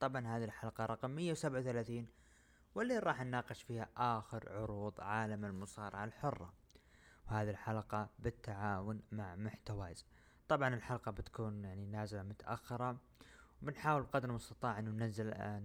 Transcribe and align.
طبعا 0.00 0.36
هذه 0.36 0.44
الحلقة 0.44 0.86
رقم 0.86 1.10
137 1.10 2.06
واللي 2.74 2.98
راح 2.98 3.22
نناقش 3.22 3.62
فيها 3.62 3.88
آخر 3.96 4.52
عروض 4.52 5.00
عالم 5.00 5.44
المصارعة 5.44 6.04
الحرة. 6.04 6.52
وهذه 7.26 7.50
الحلقة 7.50 8.08
بالتعاون 8.18 9.02
مع 9.12 9.36
محتوايز. 9.36 10.06
طبعا 10.48 10.74
الحلقة 10.74 11.10
بتكون 11.10 11.64
يعني 11.64 11.86
نازلة 11.86 12.22
متأخرة 12.22 12.98
وبنحاول 13.62 14.02
بقدر 14.02 14.28
المستطاع 14.28 14.78
إنه 14.78 14.90
ننزل 14.90 15.32
آه، 15.32 15.62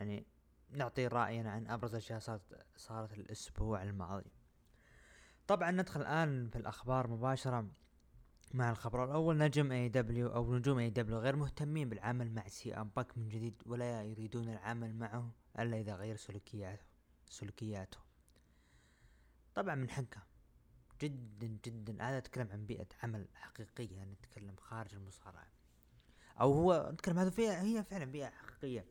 يعني 0.00 0.26
نعطي 0.70 1.06
رأينا 1.06 1.50
عن 1.50 1.66
أبرز 1.66 1.90
الأشياء 1.90 2.18
صارت 2.18 2.66
صارت 2.76 3.12
الأسبوع 3.12 3.82
الماضي. 3.82 4.30
طبعا 5.46 5.70
ندخل 5.70 6.00
الآن 6.00 6.48
في 6.48 6.56
الأخبار 6.56 7.08
مباشرة. 7.08 7.66
مع 8.54 8.70
الخبر 8.70 9.04
الأول 9.04 9.38
نجم 9.38 9.72
اي 9.72 9.88
دبليو 9.88 10.28
أو 10.34 10.54
نجوم 10.54 10.78
اي 10.78 10.90
دبليو 10.90 11.18
غير 11.18 11.36
مهتمين 11.36 11.88
بالعمل 11.88 12.32
مع 12.32 12.48
CM 12.48 12.90
Punk 12.96 13.18
من 13.18 13.28
جديد 13.28 13.62
ولا 13.66 14.02
يريدون 14.02 14.48
العمل 14.48 14.94
معه 14.94 15.32
إلا 15.58 15.80
إذا 15.80 15.94
غير 15.94 16.16
سلوكياته 16.16 16.84
سلوكياته. 17.30 17.98
طبعا 19.54 19.74
من 19.74 19.90
حقه. 19.90 20.22
جدا 21.00 21.58
جدا. 21.64 22.08
هذا 22.08 22.18
أتكلم 22.18 22.48
عن 22.52 22.66
بيئة 22.66 22.86
عمل 23.02 23.28
حقيقية 23.34 24.04
نتكلم 24.04 24.56
خارج 24.56 24.94
المصارعة. 24.94 25.48
أو 26.40 26.52
هو 26.52 26.90
نتكلم 26.92 27.18
هذا 27.18 27.30
فيها 27.30 27.62
هي 27.62 27.84
فعلا 27.84 28.04
بيئة 28.04 28.30
حقيقية. 28.30 28.86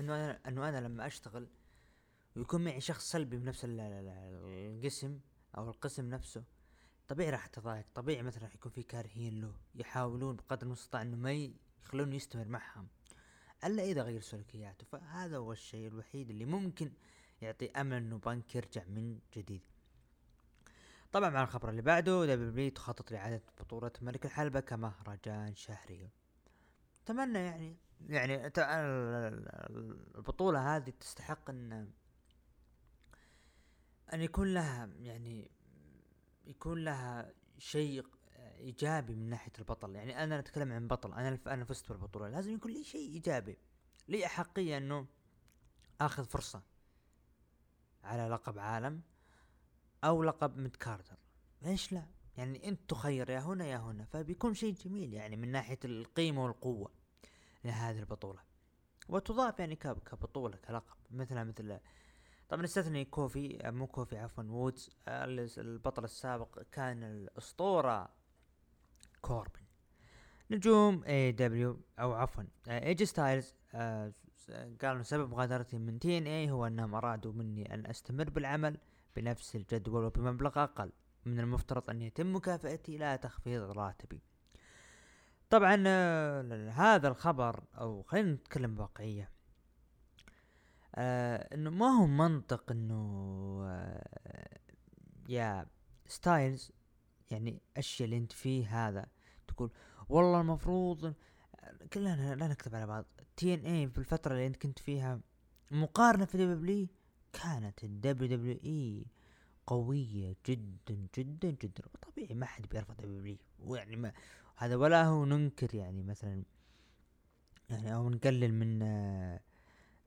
إنه 0.00 0.14
أنا 0.14 0.40
إنه 0.48 0.68
أنا 0.68 0.80
لما 0.80 1.06
أشتغل 1.06 1.48
ويكون 2.36 2.64
معي 2.64 2.80
شخص 2.80 3.10
سلبي 3.10 3.36
بنفس 3.36 3.66
القسم 3.68 5.20
أو 5.56 5.70
القسم 5.70 6.08
نفسه. 6.08 6.44
طبيعي 7.08 7.30
راح 7.30 7.44
اتضايق 7.46 7.86
طبيعي 7.94 8.22
مثلا 8.22 8.42
راح 8.42 8.54
يكون 8.54 8.72
في 8.72 8.82
كارهين 8.82 9.40
له 9.40 9.54
يحاولون 9.74 10.36
بقدر 10.36 10.66
المستطاع 10.66 11.02
إنه 11.02 11.16
ما 11.16 11.50
يخلونه 11.84 12.14
يستمر 12.14 12.48
معهم. 12.48 12.88
إلا 13.64 13.82
إذا 13.82 14.02
غير 14.02 14.20
سلوكياته 14.20 14.86
فهذا 14.92 15.36
هو 15.36 15.52
الشيء 15.52 15.88
الوحيد 15.88 16.30
اللي 16.30 16.44
ممكن 16.44 16.92
يعطي 17.42 17.70
أمل 17.70 17.96
إنه 17.96 18.18
بنك 18.18 18.54
يرجع 18.56 18.84
من 18.84 19.18
جديد. 19.34 19.62
طبعا 21.12 21.30
مع 21.30 21.42
الخبر 21.42 21.70
اللي 21.70 21.82
بعده 21.82 22.26
دبليو 22.26 22.70
تخطط 22.70 23.10
لإعادة 23.10 23.42
بطولة 23.60 23.92
ملك 24.02 24.26
الحلبة 24.26 24.60
كمهرجان 24.60 25.54
شهري 25.54 26.10
أتمنى 27.02 27.38
يعني 27.38 27.76
يعني 28.08 28.52
البطولة 30.16 30.76
هذه 30.76 30.90
تستحق 31.00 31.50
ان 31.50 31.90
أن 34.12 34.20
يكون 34.20 34.54
لها 34.54 34.90
يعني 35.00 35.50
يكون 36.46 36.84
لها 36.84 37.32
شيء 37.58 38.06
إيجابي 38.36 39.14
من 39.14 39.28
ناحية 39.28 39.52
البطل. 39.58 39.94
يعني 39.94 40.24
أنا 40.24 40.38
أتكلم 40.38 40.72
عن 40.72 40.88
بطل 40.88 41.12
أنا 41.12 41.38
أنا 41.46 41.64
فزت 41.64 41.88
بالبطولة. 41.88 42.28
لازم 42.28 42.54
يكون 42.54 42.72
لي 42.72 42.84
شيء 42.84 43.10
إيجابي. 43.14 43.58
لي 44.08 44.26
أحقية 44.26 44.76
إنه 44.76 45.06
آخذ 46.00 46.24
فرصة 46.24 46.62
على 48.04 48.28
لقب 48.28 48.58
عالم 48.58 49.02
أو 50.04 50.22
لقب 50.22 50.56
mid 50.56 50.76
carder 50.76 51.16
ليش 51.62 51.92
لا؟ 51.92 52.06
يعني 52.36 52.68
انت 52.68 52.90
تخير 52.90 53.30
يا 53.30 53.38
هنا 53.38 53.66
يا 53.66 53.76
هنا. 53.76 54.04
فبيكون 54.04 54.54
شيء 54.54 54.74
جميل 54.74 55.14
يعني 55.14 55.36
من 55.36 55.52
ناحية 55.52 55.78
القيمة 55.84 56.44
والقوة 56.44 56.90
لهذه 57.64 57.98
البطولة. 57.98 58.40
وتضاف 59.08 59.58
يعني 59.58 59.76
كبطولة 59.76 60.56
كلقب. 60.56 60.96
مثلها 61.10 61.44
مثل 61.44 61.78
طبعا 62.48 62.64
استثني 62.64 63.04
كوفي 63.04 63.58
مو 63.64 63.86
كوفي 63.86 64.18
عفوا 64.18 64.44
وودز 64.44 64.90
البطل 65.58 66.04
السابق 66.04 66.62
كان 66.72 67.02
الأسطورة 67.02 68.08
كوربن. 69.20 69.60
نجوم 70.50 71.04
AEW 71.04 71.80
أو 71.98 72.12
عفوا 72.12 72.44
AJ 72.68 73.06
Styles 73.06 73.54
آه 73.74 74.12
قالوا 74.82 75.02
سبب 75.02 75.30
مغادرتي 75.30 75.78
من 75.78 75.98
TNA 75.98 76.50
هو 76.50 76.66
أنهم 76.66 76.94
أرادوا 76.94 77.32
مني 77.32 77.74
أن 77.74 77.86
أستمر 77.86 78.30
بالعمل 78.30 78.78
بنفس 79.16 79.56
الجدول 79.56 80.04
وبمبلغ 80.04 80.62
أقل. 80.62 80.92
من 81.24 81.40
المفترض 81.40 81.90
أن 81.90 82.02
يتم 82.02 82.36
مكافأتي 82.36 82.98
لا 82.98 83.16
تخفيض 83.16 83.62
راتبي. 83.62 84.22
طبعا 85.50 85.84
آه، 85.86 86.70
هذا 86.70 87.08
الخبر 87.08 87.64
أو 87.74 88.02
خلينا 88.02 88.32
نتكلم 88.32 88.74
بواقعية. 88.74 89.30
آه 90.98 91.54
إنه 91.54 91.70
ما 91.70 91.86
هو 91.86 92.06
منطق 92.06 92.70
إنه 92.70 92.94
آه 93.66 94.58
يا 95.28 95.66
ستايلز 96.06 96.72
يعني 97.30 97.60
الشيء 97.78 98.04
اللي 98.04 98.16
أنت 98.16 98.32
فيه 98.32 98.88
هذا 98.88 99.06
تقول 99.48 99.70
والله 100.08 100.40
المفروض 100.40 101.14
كلنا 101.92 102.34
لا 102.34 102.48
نكتب 102.48 102.74
على 102.74 102.86
بعض 102.86 103.04
تي 103.36 103.54
إن 103.54 103.60
اي 103.66 103.88
في 103.88 103.98
الفترة 103.98 104.32
اللي 104.32 104.46
أنت 104.46 104.56
كنت 104.56 104.78
فيها 104.78 105.20
مقارنة 105.70 106.24
في 106.24 106.38
دبليو 106.38 106.86
كانت 107.32 107.84
الدبليو 107.84 108.36
دبليو 108.36 108.58
إي 108.64 109.06
قوية 109.66 110.36
جدا 110.48 111.06
جدا 111.18 111.50
جدا 111.50 111.82
طبيعي 112.02 112.34
ما 112.34 112.46
حد 112.46 112.68
بيرفض 112.68 112.96
دبليو 112.96 113.36
ويعني 113.58 113.96
ما 113.96 114.12
هذا 114.56 114.76
ولا 114.76 115.04
هو 115.04 115.24
ننكر 115.24 115.74
يعني 115.74 116.02
مثلا 116.02 116.42
يعني 117.70 117.94
أو 117.94 118.10
نقلل 118.10 118.54
من 118.54 118.82
آه 118.82 119.40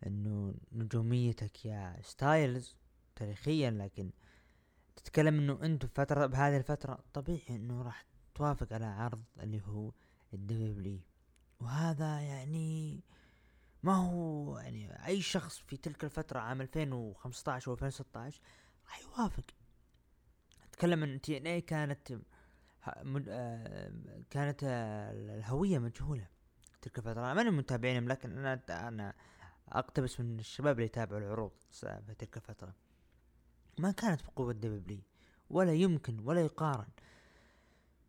إنه 0.08 0.56
نجوميتك 0.72 1.66
يا 1.66 1.98
Styles 2.02 2.76
تاريخيا 3.16 3.72
لكن 3.72 4.12
تتكلم 4.96 5.40
إنه 5.40 5.60
انت 5.64 5.86
فترة 5.86 6.26
بهذه 6.26 6.58
الفترة 6.58 7.00
طبيعي 7.14 7.56
إنه 7.56 7.82
راح 7.82 8.06
توافق 8.36 8.74
على 8.74 8.86
عرض 8.86 9.24
اللي 9.40 9.62
هو 9.62 9.92
الدبليو 10.34 11.00
وهذا 11.60 12.22
يعني 12.22 13.04
ما 13.84 13.96
هو 13.96 14.58
يعني 14.58 15.06
أي 15.06 15.22
شخص 15.22 15.58
في 15.60 15.78
تلك 15.78 16.04
الفترة 16.04 16.40
عام 16.40 16.62
2015 16.62 17.72
و 17.72 17.74
2016 17.74 18.42
راح 18.86 19.00
يوافق. 19.02 19.44
أتكلم 20.70 21.04
إن 21.04 21.22
TNA 21.22 21.62
كانت 21.62 22.20
آه، 23.30 23.92
كانت 24.30 24.60
الهوية 24.64 25.80
مجهولة 25.80 26.28
تلك 26.82 26.98
الفترة. 26.98 27.22
أنا 27.22 27.34
ماني 27.34 27.50
متابعينهم 27.52 28.08
لكن 28.08 28.38
أنا 28.38 28.88
أنا 28.88 29.14
أقتبس 29.72 30.20
من 30.20 30.40
الشباب 30.40 30.76
اللي 30.76 30.86
يتابعوا 30.86 31.22
العروض 31.22 31.52
في 31.72 32.16
تلك 32.18 32.38
الفترة. 32.38 32.76
ما 33.80 33.92
كانت 33.92 34.24
بقوة 34.24 34.54
دبلي 34.54 35.04
ولا 35.50 35.74
يمكن 35.74 36.20
ولا 36.20 36.42
يقارن. 36.42 36.88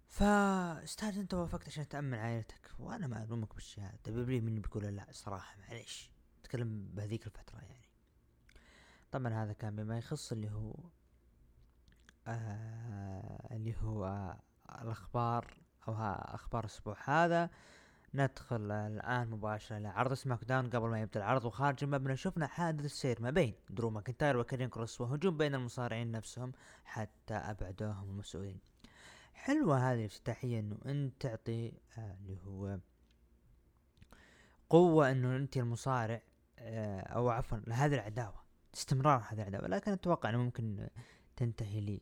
فاستاذ 0.09 1.19
أنت 1.19 1.35
وافقت 1.35 1.69
عشان 1.69 1.89
تأمن 1.89 2.19
عائلتك. 2.19 2.71
وأنا 2.79 3.07
ما 3.07 3.25
ألومك 3.25 3.55
بالشيء 3.55 3.85
هذا 3.85 3.99
دبلي 4.07 4.41
مني 4.41 4.61
بيقول 4.61 4.85
لا 4.85 5.07
صراحة 5.11 5.57
معليش. 5.59 6.11
تكلم 6.45 6.91
بهذيك 6.95 7.27
الفترة 7.27 7.59
يعني. 7.59 7.89
طبعا 9.13 9.45
هذا 9.45 9.53
كان 9.53 9.77
بما 9.77 9.99
يخص 9.99 10.33
اللي 10.33 10.51
هو 10.51 10.75
آه 12.27 13.49
اللي 13.57 13.75
هو 13.83 14.05
آه 14.71 14.83
الأخبار 14.83 15.61
أو 15.89 15.95
أخبار 16.35 16.65
الأسبوع 16.65 16.97
هذا. 17.05 17.51
ندخل 18.15 18.71
الآن 18.71 19.31
مباشرة 19.31 19.79
لعرض 19.79 20.15
SmackDown 20.15 20.71
قبل 20.71 20.89
ما 20.89 21.01
يبدأ 21.01 21.21
العرض 21.21 21.45
وخارج 21.45 21.85
المبنى 21.85 22.17
شفنا 22.17 22.47
حادث 22.47 22.85
السير 22.85 23.23
ما 23.23 23.31
بين 23.31 23.55
درو 23.71 23.91
ماكنتاير 23.91 24.37
وكارين 24.37 24.69
كروس 24.69 25.01
وهجوم 25.01 25.37
بين 25.37 25.55
المصارعين 25.55 26.11
نفسهم 26.11 26.53
حتى 26.85 27.35
أبعدوهم 27.35 28.11
المسؤولين 28.11 28.59
حلوة 29.35 29.93
هذه 29.93 29.99
الافتتاحية 29.99 30.61
إنه 30.61 30.79
أنت 30.87 31.23
تعطي 31.23 31.73
آه 31.99 32.17
اللي 32.21 32.39
هو 32.47 32.79
قوة 34.71 35.11
إنه 35.11 35.37
أنت 35.37 35.57
المصارع 35.57 36.23
آه 36.59 37.01
أو 37.01 37.29
عفوا 37.29 37.59
لهذه 37.67 37.95
العداوة 37.95 38.41
استمرار 38.75 39.25
هذه 39.29 39.41
العداوة. 39.43 39.69
لكن 39.69 39.93
أتوقع 39.93 40.31
إنه 40.31 40.39
ممكن 40.39 40.89
تنتهي 41.37 41.81
لي 41.81 42.01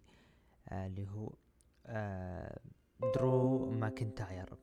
آه 0.68 0.86
اللي 0.86 1.08
هو 1.08 1.32
آه 1.86 2.60
درو 3.14 3.70
ماكنتاير. 3.70 4.54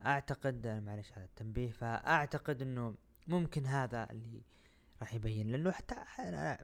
فاعتقد 0.00 0.66
معلش 0.66 1.12
هذا 1.12 1.24
التنبيه 1.24 1.70
فأعتقد 1.70 2.62
إنه 2.62 2.94
ممكن 3.26 3.66
هذا 3.66 4.10
اللي 4.10 4.42
راح 5.00 5.14
يبين 5.14 5.48
لأنه 5.48 5.70
حتى 5.70 5.94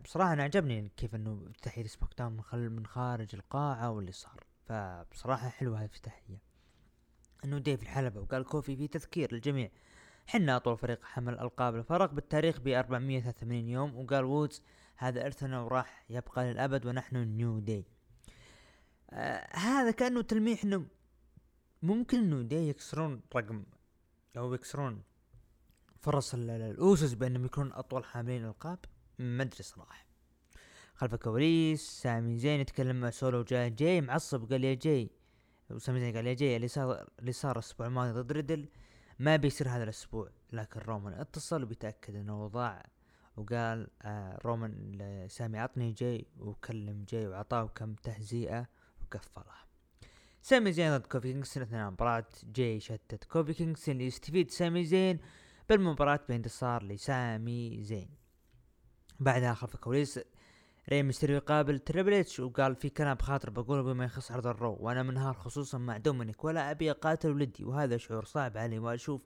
بصراحة 0.05 0.33
أنا 0.33 0.43
عجبني 0.43 0.91
كيف 0.97 1.15
إنه 1.15 1.53
SmackDown 1.87 2.43
من, 2.53 2.77
من 2.77 2.87
خارج 2.87 3.35
القاعة 3.35 3.91
واللي 3.91 4.13
صار. 4.13 4.45
فبصراحة 4.65 5.49
حلوة 5.49 5.79
هذه 5.79 5.85
الافتتاحية 5.85 6.43
إنه 7.45 7.59
ديف 7.59 7.83
الحلبة 7.83 8.21
وقال 8.21 8.45
كوفي 8.45 8.77
في 8.77 8.89
تذكير 8.89 9.35
للجميع. 9.35 9.71
حنا 10.27 10.57
أطول 10.57 10.79
فريق 10.79 11.05
حمل 11.05 11.39
ألقاب 11.39 11.77
الفرق 11.77 12.13
بالتاريخ 12.13 12.61
ب 12.61 12.69
483 12.69 13.69
يوم. 13.69 13.97
وقال 13.97 14.25
وودز 14.25 14.63
هذا 14.97 15.27
إرثنا 15.27 15.61
وراح 15.61 16.05
يبقى 16.11 16.53
للأبد 16.53 16.87
ونحن 16.87 17.17
New 17.17 17.59
Day. 17.59 17.85
آه 19.11 19.57
هذا 19.57 19.91
كأنه 19.91 20.23
تلميح 20.23 20.65
إنه 20.65 20.87
ممكن 21.83 22.19
إنه 22.19 22.43
ذي 22.43 22.69
يكسرون 22.69 23.21
رقم 23.37 23.65
أو 24.37 24.55
يكسرون 24.55 25.03
فرص 26.01 26.35
ال 26.35 26.51
Usos 26.51 27.15
بأنهم 27.15 27.45
يكونون 27.45 27.73
أطول 27.73 28.05
حاملين 28.05 28.45
ألقاب؟ 28.45 28.79
ما 29.19 29.43
أدري 29.43 29.63
صراحة. 29.63 30.07
خلف 30.95 31.15
الكواليس 31.15 31.83
سامي 32.03 32.39
زين 32.39 32.61
يتكلم 32.61 33.01
مع 33.01 33.11
سولو 33.11 33.43
جاي 33.43 33.71
جاي 33.71 34.01
معصب 34.01 34.53
قال 34.53 34.65
يا 34.65 34.75
جاي. 34.75 35.11
وسامي 35.71 36.01
زين 36.01 36.17
قال 36.17 36.27
يا 36.27 36.35
جاي 36.35 36.57
اللي 36.57 36.69
صار 36.69 37.09
اللي 37.19 37.33
صار 37.33 37.53
الأسبوع 37.53 37.87
الماضي 37.87 38.13
ضد 38.21 38.33
ريدل 38.33 38.69
ما 39.19 39.37
بيصير 39.37 39.69
هذا 39.69 39.85
الأسبوع. 39.85 40.31
لكن 40.53 40.81
رومان 40.81 41.13
اتصل 41.13 41.63
وبيتأكد 41.63 42.15
إنه 42.15 42.47
ضاع 42.47 42.87
وقال 43.37 43.89
آه 44.03 44.39
رومان 44.45 44.93
لسامي 44.93 45.59
عطني 45.59 45.93
جاي 45.93 46.27
وكلم 46.39 47.05
جاي 47.09 47.27
وعطاه 47.27 47.67
كم 47.67 47.95
تهزيئة 47.95 48.67
وقفلها 49.03 49.66
سامي 50.49 50.73
زين 50.73 50.97
ضد 50.97 51.07
كوفي 51.07 51.33
كينغستون 51.33 51.63
اثناء 51.63 51.91
مباراة 51.91 52.27
جاي 52.45 52.81
شتت 52.81 53.25
كوفي 53.25 53.55
كينغستون 53.55 54.01
يستفيد 54.01 54.51
سامي 54.51 54.85
زين 54.85 55.19
بالمباراة 55.69 56.21
بانتصار 56.29 56.83
لسامي 56.83 57.83
زين. 57.83 58.09
بعدها 59.21 59.55
خلف 59.55 59.75
الكواليس 59.75 60.21
ري 60.89 61.03
ميستيريو 61.03 61.37
يقابل 61.37 61.79
تريبل 61.79 62.15
اتش 62.15 62.41
وقال 62.41 62.77
في 62.77 62.89
كلام 62.89 63.15
بخاطر 63.15 63.51
بقوله 63.51 63.83
بما 63.83 64.05
يخص 64.05 64.33
عرض 64.33 64.47
ال 64.47 64.53
Raw. 64.53 64.77
وأنا 64.81 65.03
منهار 65.03 65.35
خصوصا 65.35 65.79
مع 65.79 65.97
دومينيك 65.97 66.45
ولا 66.45 66.71
أبي 66.71 66.91
أقاتل 66.91 67.31
ولدي 67.31 67.65
وهذا 67.65 67.97
شعور 67.97 68.25
صعب 68.25 68.57
علي 68.57 68.79
وأشوف 68.79 69.23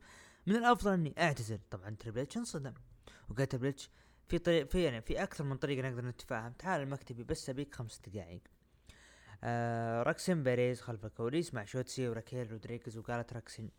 من 0.47 0.57
الأفضل 0.57 0.93
إني 0.93 1.15
أعتزل. 1.19 1.59
طبعا 1.71 1.91
تريبل 1.91 2.21
اتش 2.21 2.37
انصدم. 2.37 2.75
وقال 3.29 3.49
تريبل 3.49 3.75
في 4.29 4.39
طريق 4.39 4.71
في 4.71 4.83
يعني 4.83 5.03
في 5.03 5.23
أكثر 5.23 5.45
من 5.45 5.57
طريقه 5.57 5.89
نقدر 5.89 6.05
نتفاهم. 6.05 6.53
تعال 6.53 6.83
لمكتبي 6.83 7.25
بس 7.25 7.51
أبيك 7.51 7.75
خمس 7.75 8.01
دقائق. 8.07 8.43
آه 9.45 10.03
راكسين 10.03 10.43
بيريز 10.43 10.81
خلف 10.81 11.05
الكواليس 11.05 11.55
مع 11.55 11.65
شوتسي 11.65 12.09
وراكيل 12.09 12.51
رودريغيز 12.53 12.99
وقالت 12.99 13.33
راكسين 13.33 13.71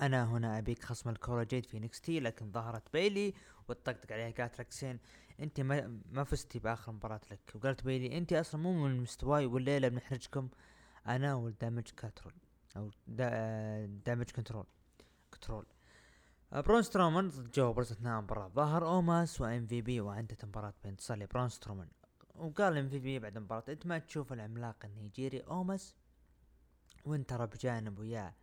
أنا 0.00 0.24
هنا 0.24 0.58
أبيك 0.58 0.84
خصم 0.84 1.10
لكورا 1.10 1.44
جيد 1.44 1.66
في 1.66 1.78
NXT 1.80 2.20
لكن 2.20 2.52
ظهرت 2.52 2.92
بيلي 2.92 3.34
وتطقطق 3.68 4.12
عليها. 4.12 4.30
قالت 4.30 4.58
راكسين 4.58 4.98
أنت 5.40 5.60
ما, 5.60 6.00
ما 6.10 6.24
فزتي 6.24 6.58
باخر 6.58 6.92
مباراة 6.92 7.20
لك. 7.30 7.40
وقالت 7.54 7.84
بيلي 7.84 8.18
أنت 8.18 8.32
أصلا 8.32 8.60
مو 8.60 8.72
من 8.72 9.00
مستواي 9.00 9.46
والليلة 9.46 9.88
بنحرجكم 9.88 10.48
أنا 11.06 11.34
وال 11.34 11.46
Damage 11.46 11.82
Control 11.82 12.34
أو 12.76 12.90
Damage 13.86 14.30
Control 14.30 14.66
Control. 15.34 15.66
برون 16.52 16.82
سترومان 16.82 17.28
ضد 17.28 17.50
جو 17.50 17.72
برز 17.72 17.92
اثناء 17.92 18.18
المباراة 18.18 18.48
ظهر 18.48 18.86
أوماس 18.86 19.40
و 19.40 19.66
MVP 19.66 20.00
وانتهت 20.00 20.44
مباراة 20.44 20.74
بانتصار 20.84 21.18
لبرون 21.18 21.48
سترومان 21.48 21.88
وقال 22.38 22.76
MVP 22.76 23.18
بعد 23.18 23.36
المباراة 23.36 23.64
أنت 23.68 23.86
ما 23.86 23.98
تشوف 23.98 24.32
العملاق 24.32 24.76
النيجيري 24.84 25.40
أوماس 25.40 25.94
وأنت 27.04 27.30
ترى 27.30 27.46
بجانب 27.46 27.98
وياه 27.98 28.34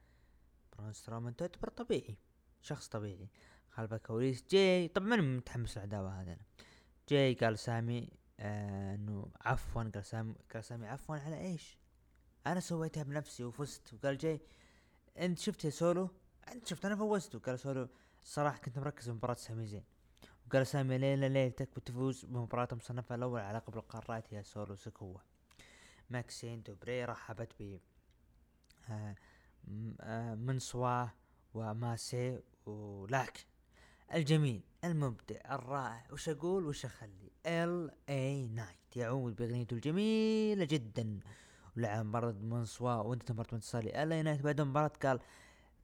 برون 0.78 0.94
سترومان 0.94 1.36
تعتبر 1.36 1.70
طبيعي 1.70 2.18
شخص 2.62 2.88
طبيعي. 2.88 3.30
خلف 3.70 3.94
الكواليس 3.94 4.46
جاي 4.50 4.88
طبعا 4.88 5.08
ماني 5.08 5.22
متحمس 5.22 5.78
العداوة 5.78 6.22
هذا 6.22 6.38
جاي 7.10 7.34
قال 7.34 7.60
سامي 7.60 8.10
آه 8.40 8.96
إنه 8.96 9.32
عفوا 9.42 9.84
قال 9.84 10.06
سامي 10.06 10.36
قال 10.54 10.64
سامي 10.64 10.88
عفوا 10.88 11.16
على 11.16 11.40
إيش؟ 11.40 11.78
أنا 12.48 12.60
سويتها 12.60 13.04
بنفسي 13.04 13.44
وفزت. 13.44 13.94
وقال 13.94 14.18
جاي 14.18 14.42
أنت 15.18 15.40
شفت 15.40 15.66
يا 15.66 15.70
سولو؟ 15.70 16.10
أنت 16.52 16.68
شفت 16.68 16.86
أنا 16.86 16.96
فوزت. 16.96 17.36
وقال 17.36 17.60
سولو 17.60 17.88
الصراحه 18.24 18.58
كنت 18.58 18.80
مركز 18.80 19.10
بمباراة 19.10 19.36
سامي 19.36 19.66
زين. 19.66 19.84
وقال 20.54 20.68
سامي 20.68 20.98
ليلة 20.98 21.28
ليلتك 21.28 21.70
بتفوز 21.76 22.26
بمباراة 22.26 22.68
مصنفة 22.72 23.16
الأول 23.16 23.42
على 23.42 23.58
لقب 23.58 23.78
القارات 23.78 24.34
يا 24.34 24.42
سولو 24.42 24.76
سكوة. 24.76 25.22
ماكسين 26.10 26.64
دوبري 26.64 27.06
رحبت 27.06 27.52
ب 27.60 27.78
آه 28.90 29.16
آه 30.02 30.36
منسوا 30.36 31.12
وماسي 31.54 32.40
ولكن 32.66 33.44
الجميل 34.14 34.62
المبدع 34.84 35.56
الرائع 35.56 36.04
وش 36.12 36.30
أقول؟ 36.30 36.66
وش 36.66 36.86
أخلي؟ 36.86 37.32
ال 37.46 37.92
اي 38.10 38.48
نايت 38.48 38.96
يعود 38.98 39.36
بأغنيته 39.36 39.74
الجميلة 39.74 40.66
جدا. 40.66 41.20
ولعب 41.78 42.06
مباراة 42.06 42.32
منسوا 42.32 42.94
وانتهت 42.94 43.32
مباراة 43.32 43.54
بانتصار 43.54 44.04
ال 44.04 44.14
اي 44.14 44.24
نايت 44.24 44.42
بعد 44.42 44.60
المباراة 44.60 44.92
قال 45.04 45.20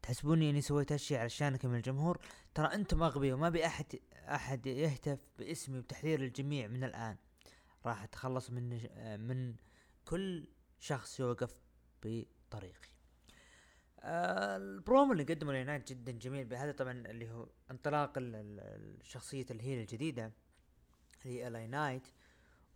تحسبوني 0.01 0.49
إني 0.49 0.61
سويت 0.61 0.91
هالشي 0.91 1.17
علشانكم 1.17 1.75
الجمهور؟ 1.75 2.19
ترى 2.55 2.67
أنتم 2.67 3.03
أغبياء 3.03 3.35
وما 3.35 3.49
بي 3.49 3.65
أحد 3.65 3.85
أحد 4.13 4.65
يهتف 4.65 5.19
باسمي 5.39 5.79
وتحذير 5.79 6.19
الجميع 6.19 6.67
من 6.67 6.83
الآن. 6.83 7.17
راح 7.85 8.03
أتخلص 8.03 8.49
من 8.49 8.69
من 9.27 9.55
كل 10.05 10.47
شخص 10.79 11.19
يوقف 11.19 11.61
بطريقي. 12.03 12.89
آه 13.99 14.57
البرومو 14.57 15.11
اللي 15.11 15.23
قدمه 15.23 15.51
ال 15.51 15.59
اي 15.59 15.66
نايت 15.66 15.89
جدا 15.89 16.11
جميل 16.11 16.45
بهذا 16.45 16.71
طبعا 16.71 16.91
اللي 16.91 17.31
هو 17.31 17.49
انطلاق 17.71 18.13
الشخصية 18.17 19.45
ال 19.51 19.57
heel 19.57 19.79
الجديدة 19.79 20.31
هي 21.23 21.47
ال 21.47 21.57
اي 21.57 21.67
نايت. 21.67 22.07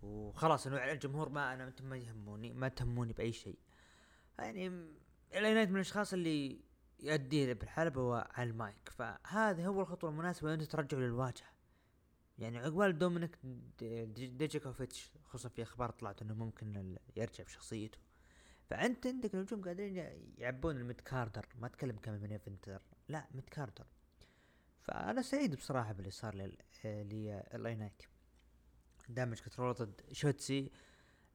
وخلاص 0.02 0.68
إنه 0.68 0.92
الجمهور 0.92 1.30
ما 1.30 1.54
أنا 1.54 1.64
أنتم 1.64 1.86
ما 1.86 1.98
يهموني 1.98 2.54
ما 2.54 2.68
تهموني 2.68 3.14
بأي 3.14 3.32
شيء. 3.32 3.60
يعني 4.40 4.68
ال 5.34 5.44
اي 5.44 5.54
نايت 5.54 5.70
من 5.70 5.76
الأشخاص 5.76 6.14
اللي 6.14 6.62
يؤدي 7.04 7.54
بالحلبة 7.54 8.18
على 8.18 8.50
المايك. 8.50 8.90
فهذه 8.90 9.68
هو 9.68 9.82
الخطوة 9.82 10.10
المناسبة 10.10 10.54
أنت 10.54 10.64
ترجعه 10.64 11.00
للواجهة. 11.00 11.54
يعني 12.38 12.58
عقبال 12.58 12.98
دومينيك 12.98 13.38
ديجيكوفيتش 14.14 15.12
خصوصا 15.24 15.50
في 15.50 15.64
أخبار 15.64 15.90
طلعت 15.92 16.22
إنه 16.22 16.34
ممكن 16.34 16.98
يرجع 17.16 17.44
بشخصيته. 17.44 17.98
فأنت 18.70 19.08
عندك 19.08 19.36
نجوم 19.36 19.62
قادرين 19.62 19.98
يعبون 20.38 20.78
ال 20.78 20.84
mid 20.84 21.02
carder 21.02 21.46
ما 21.56 21.68
أتكلم 21.68 21.98
ك 21.98 22.22
main 22.22 22.32
eventer. 22.32 22.82
لا 23.10 23.28
mid 23.32 23.50
carder 23.50 23.86
فأنا 24.82 25.22
سعيد 25.22 25.56
بصراحة 25.56 25.94
باللي 25.94 26.12
صار 26.12 26.36
لال 26.86 27.46
اي 27.46 27.76
نايت 27.76 28.04
Damage 29.10 29.40
Control 29.40 29.74
ضد 29.74 30.02
شوتسي 30.12 30.72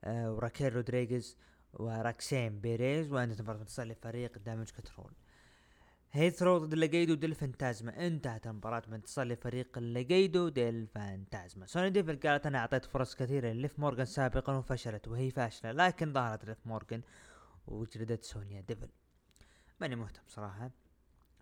آه 0.05 0.33
وراكيل 0.33 0.77
رودريغيز 0.77 1.37
وراكسين 1.73 2.61
بيريز 2.61 3.13
وانتهت 3.13 3.43
مباراة 3.43 3.61
بانتصار 3.61 3.87
لفريق 3.87 4.39
Damage 4.39 4.71
Control. 4.71 5.13
Hit 6.13 6.36
Row 6.36 6.59
ضد 6.59 6.75
Legado 6.75 7.15
del 7.15 7.35
Fantasma. 7.35 8.07
انتهت 8.07 8.47
المباراة 8.47 8.83
بانتصار 8.89 9.27
لفريق 9.27 9.79
Legado 9.79 10.49
del 10.49 10.87
Fantasma. 10.87 11.67
سونيا 11.67 11.91
ديفل 11.91 12.21
قالت 12.21 12.47
أنا 12.47 12.59
أعطيت 12.59 12.85
فرص 12.85 13.15
كثيرة 13.15 13.49
لليف 13.49 13.79
مورغان 13.79 14.07
سابقا 14.07 14.53
وفشلت 14.57 15.09
وهي 15.09 15.31
فاشلة 15.31 15.73
لكن 15.73 16.13
ظهرت 16.13 16.45
ليف 16.45 16.67
مورغان 16.67 17.03
وجلدت 17.67 18.25
سونيا 18.25 18.61
ديفل 18.61 18.89
ماني 19.81 19.97
مهتم 19.97 20.23
صراحة. 20.29 20.71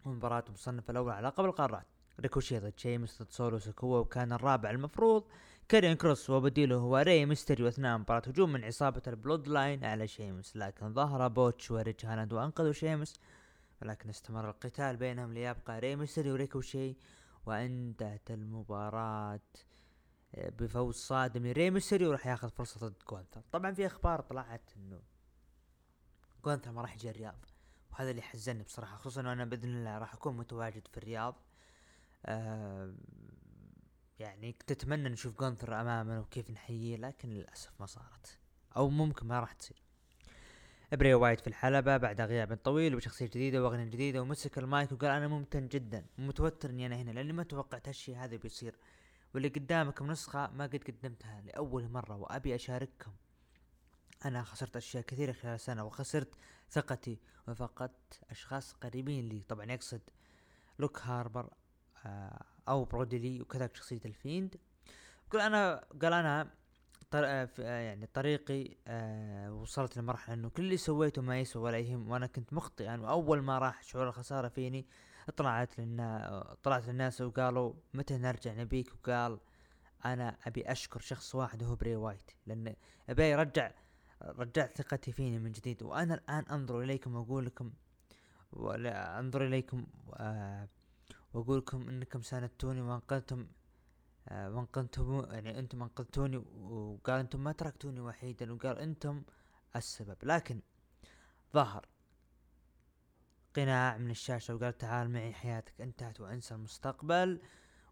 مباراة 0.07 0.45
مصنفة 0.53 0.91
الأول 0.91 1.13
على 1.13 1.27
لقب 1.27 1.45
القارات 1.45 1.87
ريكوشي 2.21 2.59
ضد 2.59 2.79
شيمس 2.79 3.23
ضد 3.23 3.31
سولو 3.31 3.59
سكوا 3.59 3.99
وكان 3.99 4.33
الرابع 4.33 4.71
المفروض. 4.71 5.25
كاريان 5.69 5.97
كروس 5.97 6.31
وبديله 6.31 6.77
هو 6.77 6.97
ري 6.97 7.27
ميستريو 7.27 7.69
أثناء 7.69 7.99
مباراة 7.99 8.23
هجوم 8.27 8.53
من 8.53 8.65
عصابة 8.65 9.03
ال 9.07 9.49
Bloodline 9.49 9.85
على 9.85 10.09
شيمس 10.09 10.57
لكن 10.57 10.93
ظهر 10.93 11.29
بوتش 11.29 11.71
وريج 11.71 12.07
هالاند 12.07 12.33
وأنقذوا 12.33 12.73
شيمس. 12.73 13.21
ولكن 13.83 14.09
استمر 14.09 14.49
القتال 14.51 14.97
بينهم 14.97 15.33
ليبقى 15.33 15.81
ري 15.81 15.97
ميستريو 15.97 16.33
وريكوشي 16.33 16.97
وانتهت 17.47 18.31
المباراة 18.31 19.41
آه، 20.35 20.51
بفوز 20.51 20.95
صادم 20.95 21.47
لري 21.47 21.71
ميستريو 21.71 22.13
راح 22.13 22.27
ياخذ 22.27 22.51
فرصة 22.51 22.89
ضد 22.89 23.03
جونثر 23.11 23.43
طبعا 23.53 23.73
في 23.75 23.87
أخبار 23.87 24.21
طلعت 24.21 24.73
إنه 24.77 25.03
جونثر 26.45 26.73
ما 26.73 26.83
راح 26.83 26.95
يجي 26.95 27.11
الرياض 27.11 27.45
وهذا 27.93 28.11
اللي 28.11 28.23
حزني 28.23 28.63
بصراحة 28.63 28.97
خصوصا 28.97 29.21
انه 29.21 29.33
أنا 29.33 29.45
بإذن 29.45 29.69
الله 29.69 29.99
راح 29.99 30.15
أكون 30.15 30.37
متواجد 30.37 30.89
في 30.89 30.99
الرياض. 30.99 31.35
آه 32.27 32.95
يعني 34.19 34.53
كنت 34.53 34.71
أتمنى 34.71 35.09
نشوف 35.09 35.39
جونثر 35.39 35.81
أمامنا 35.81 36.21
وكيف 36.21 36.51
نحييه 36.51 36.97
لكن 36.97 37.29
للأسف 37.29 37.81
ما 37.81 37.87
صارت 37.87 38.39
أو 38.77 38.89
ممكن 38.91 39.27
ما 39.27 39.41
راح 39.41 39.53
تصير. 39.53 39.83
بري 40.93 41.15
وايت 41.15 41.41
في 41.41 41.47
الحلبة 41.47 41.97
بعد 41.97 42.21
غياب 42.21 42.55
طويل 42.65 42.95
وبشخصية 42.95 43.27
جديدة 43.27 43.63
وأغنية 43.63 43.85
جديدة 43.85 44.23
ومسك 44.23 44.59
المايك 44.59 44.93
وقال 44.93 45.11
أنا 45.11 45.29
ممتن 45.29 45.69
جدا 45.69 46.07
ومتوتر 46.19 46.71
إني 46.71 46.87
أنا 46.87 46.97
هنا 46.97 47.11
لأني 47.11 47.33
ما 47.33 47.43
توقعت 47.43 47.89
هالشي 47.89 48.17
هذا 48.17 48.37
بيصير. 48.37 48.75
واللي 49.35 49.49
قدامكم 49.49 50.11
نسخة 50.11 50.51
ما 50.51 50.65
قد 50.65 50.85
قدمتها 50.87 51.41
لأول 51.41 51.89
مرة 51.89 52.17
وأبي 52.17 52.55
أشارككم. 52.55 53.13
أنا 54.25 54.43
خسرت 54.43 54.77
أشياء 54.77 55.03
كثيرة 55.03 55.33
خلال 55.33 55.61
سنة 55.61 55.85
وخسرت 55.85 56.35
ثقتي 56.71 57.19
وفقدت 57.49 58.21
أشخاص 58.31 58.73
قريبين 58.73 59.29
لي. 59.29 59.43
طبعا 59.49 59.73
يقصد 59.73 60.01
لوك 60.79 61.01
هاربر 61.01 61.51
آه 62.07 62.45
أو 62.69 62.85
برودي 62.85 63.25
لي 63.25 63.41
وكذلك 63.41 63.77
شخصية 63.77 64.01
ال 64.05 64.12
Fiend. 64.12 64.57
قال 65.31 65.41
أنا 65.41 65.85
قال 66.03 66.13
أنا 66.13 66.51
آه، 67.25 67.49
آه، 67.61 67.81
يعني 67.81 68.07
طريقي 68.07 68.77
آه 68.87 69.53
وصلت 69.53 69.97
لمرحلة 69.97 70.35
إنه 70.35 70.49
كل 70.49 70.63
اللي 70.63 70.77
سويته 70.77 71.23
ما 71.23 71.41
يسوى 71.41 71.63
ولا 71.63 71.79
يهم 71.79 72.11
وأنا 72.11 72.27
كنت 72.27 72.53
مخطئا 72.53 72.97
واول 72.97 73.43
ما 73.43 73.59
راح 73.59 73.83
شعور 73.83 74.09
الخسارة 74.09 74.49
فيني 74.49 74.87
طلعت 75.37 75.79
لنا 75.81 76.57
طلعت 76.63 76.89
للناس 76.89 77.21
وقالوا 77.21 77.73
متى 77.95 78.19
نرجع 78.19 78.55
نبيك؟ 78.55 78.93
وقال 78.95 79.39
أنا 80.05 80.37
أبي 80.47 80.73
أشكر 80.73 81.01
شخص 81.01 81.35
واحد 81.35 81.63
وهو 81.63 81.75
بري 81.75 81.97
وايت 81.97 82.31
لأن 82.47 82.75
أبي 83.09 83.31
يرجع 83.31 83.71
رجعت 84.23 84.77
ثقتي 84.79 85.13
فيني 85.13 85.39
من 85.39 85.53
جديد. 85.53 85.83
وأنا 85.83 86.15
الآن 86.15 86.45
أنظر 86.51 86.83
إليكم 86.83 87.15
وأقول 87.15 87.47
لكم 87.47 87.73
أنظر 88.57 89.47
إليكم 89.47 89.87
آه 90.15 90.69
وأقول 91.35 91.59
لكم 91.59 91.89
إنكم 91.89 92.23
ساندتوني 92.23 92.81
وأنقذتم 92.81 93.47
آه 94.29 94.51
وانقذتم 94.51 95.27
يعني 95.31 95.59
أنتم 95.59 95.83
انقذتوني 95.83 96.37
وقال 96.37 97.21
أنتم 97.21 97.45
ما 97.45 97.53
تركتوني 97.53 98.01
وحيدا 98.01 98.53
وقال 98.53 98.79
أنتم 98.79 99.23
السبب. 99.77 100.17
لكن 100.23 100.61
ظهر 101.55 101.87
قناع 103.57 103.97
من 103.97 104.11
الشاشة 104.11 104.55
وقال 104.55 104.79
تعال 104.79 105.11
معي 105.11 105.33
حياتك 105.33 105.81
انتهت 105.81 106.21
وانسى 106.21 106.55
المستقبل 106.55 107.41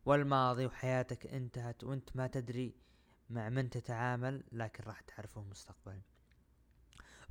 والماضي 0.07 0.67
وحياتك 0.67 1.27
انتهت 1.27 1.85
وانت 1.85 2.17
ما 2.17 2.27
تدري 2.27 2.75
مع 3.31 3.49
من 3.49 3.71
تتعامل 3.71 4.45
لكن 4.53 4.85
راح 4.85 5.01
تعرفه 5.01 5.41
المستقبل 5.41 6.01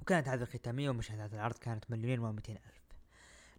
وكانت 0.02 0.28
هذه 0.28 0.42
الختامية 0.42 0.90
ومشهد 0.90 1.20
هذا 1.20 1.36
العرض 1.36 1.58
كانت 1.58 1.92
مليونين 1.92 2.20
ومئتين 2.20 2.56
ألف. 2.56 2.84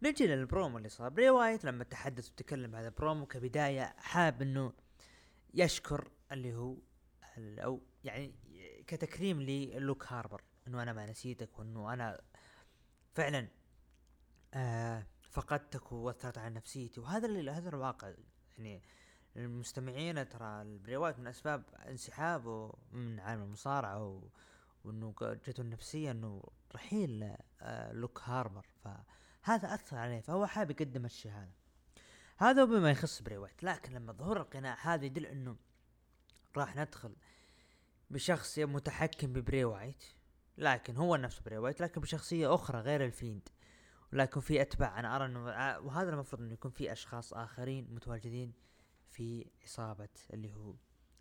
نجي 0.03 0.27
للبرومو 0.27 0.79
اللي 0.79 0.89
صار. 0.89 1.09
بري 1.09 1.31
وايت 1.31 1.65
لما 1.65 1.85
تحدث 1.85 2.31
وتكلم 2.31 2.77
هذا 2.77 2.89
البرومو 2.89 3.27
كبداية 3.27 3.95
حاب 3.99 4.43
إنه 4.43 4.73
يشكر 5.55 6.11
اللي 6.33 6.55
هو 6.55 6.77
أو 7.39 7.81
يعني 8.05 8.35
كتكريم 8.87 9.43
للوك 9.43 10.07
هاربر 10.07 10.43
إنه 10.69 10.83
أنا 10.83 10.93
ما 10.93 11.07
نسيتك 11.07 11.59
وإنه 11.59 11.93
أنا 11.93 12.21
فعلا 13.15 13.49
آه 14.55 15.07
فقدتك 15.31 15.93
وأثرت 15.93 16.39
على 16.39 16.55
نفسيتي. 16.55 17.01
وهذا 17.01 17.27
اللي 17.27 17.51
هذا 17.51 17.69
الواقع. 17.69 18.13
يعني 18.59 18.83
المستمعين 19.37 20.29
ترى 20.29 20.63
بري 20.63 20.91
وايت 20.91 21.19
من 21.19 21.27
أسباب 21.27 21.65
انسحابه 21.89 22.73
من 22.93 23.21
عالم 23.21 23.43
المصارعة 23.43 24.23
وإنه 24.85 25.15
جته 25.21 25.61
النفسيه 25.61 26.11
إنه 26.11 26.43
رحيل 26.75 27.35
آه 27.61 27.93
لوك 27.93 28.21
هاربر. 28.25 28.67
فهذا 28.85 29.75
أثر 29.75 29.97
عليه 29.97 30.21
فهو 30.21 30.47
حاب 30.47 30.71
يقدم 30.71 31.05
الشيء 31.05 31.33
هذا 31.33 31.53
هذا 32.37 32.65
بما 32.65 32.91
يخص 32.91 33.23
بري 33.23 33.43
وايت 33.43 33.63
لكن 33.63 33.93
لما 33.93 34.13
ظهور 34.13 34.41
القناع 34.41 34.77
هذا 34.81 35.05
يدل 35.05 35.27
إنه 35.27 35.57
راح 36.57 36.77
ندخل 36.77 37.17
بشخص 38.11 38.59
متحكم 38.59 39.33
ببري 39.33 39.65
وايت 39.65 40.05
لكن 40.59 40.97
هو 40.97 41.17
نفسه 41.17 41.43
بري 41.45 41.59
وايت 41.59 41.81
لكن 41.81 42.01
بشخصية 42.01 42.55
أخرى 42.55 42.81
غير 42.81 43.05
ال 43.05 43.11
Fiend. 43.11 43.49
ولكن 44.13 44.41
في 44.41 44.63
أتباع 44.63 45.01
أنا 45.01 45.17
أرى 45.17 45.27
أنه 45.27 45.41
وهذا 45.79 46.11
المفروض 46.11 46.43
أنه 46.43 46.53
يكون 46.53 46.71
في 46.71 46.93
أشخاص 46.93 47.35
آخرين 47.35 47.95
متواجدين 47.95 48.53
في 49.09 49.47
عصابة 49.63 50.09
اللي 50.33 50.55
هو 50.55 50.75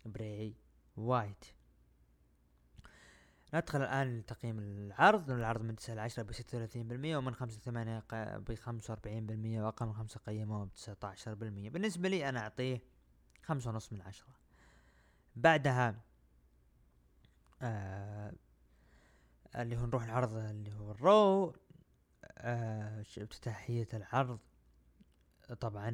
بري 0.04 0.56
وايت 0.96 1.44
ندخل 3.54 3.82
الآن 3.82 4.18
لتقييم 4.18 4.58
العرض 4.58 5.30
العرض 5.30 5.62
من 5.62 5.76
تسعة 5.76 5.94
لعشرة 5.94 6.22
بستة 6.22 6.56
وثلاثين 6.56 6.88
بالمية 6.88 7.16
ومن 7.16 7.34
خمسة 7.34 7.60
ثمانية 7.60 8.04
بخمسة 8.38 8.90
وأربعين 8.92 9.26
بالمية 9.26 9.62
وأقل 9.62 9.86
من 9.86 9.92
خمسة 9.94 10.20
قيموه 10.26 10.64
بتسعة 10.64 10.96
عشر 11.02 11.34
بالمية. 11.34 11.70
بالنسبة 11.70 12.08
لي 12.08 12.28
أنا 12.28 12.40
أعطيه 12.40 12.82
خمسة 13.42 13.70
ونص 13.70 13.92
من 13.92 14.02
عشرة. 14.02 14.28
بعدها 15.36 16.00
آه 17.62 18.32
اللي 19.56 19.76
هو 19.76 19.86
نروح 19.86 20.04
العرض 20.04 20.36
اللي 20.36 20.72
هو 20.74 20.90
ال 20.90 21.06
Raw 21.06 21.54
آه 22.38 23.00
افتتاحية 23.00 23.88
العرض. 23.94 24.38
طبعا 25.60 25.90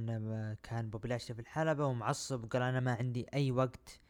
كان 0.63 0.91
بوبي 0.91 1.09
لاشلي 1.09 1.35
في 1.35 1.41
الحلبة 1.41 1.87
ومعصب 1.87 2.45
وقال 2.45 2.63
أنا 2.63 2.81
ما 2.81 2.95
عندي 2.95 3.27
أي 3.35 3.51
وقت 3.53 4.01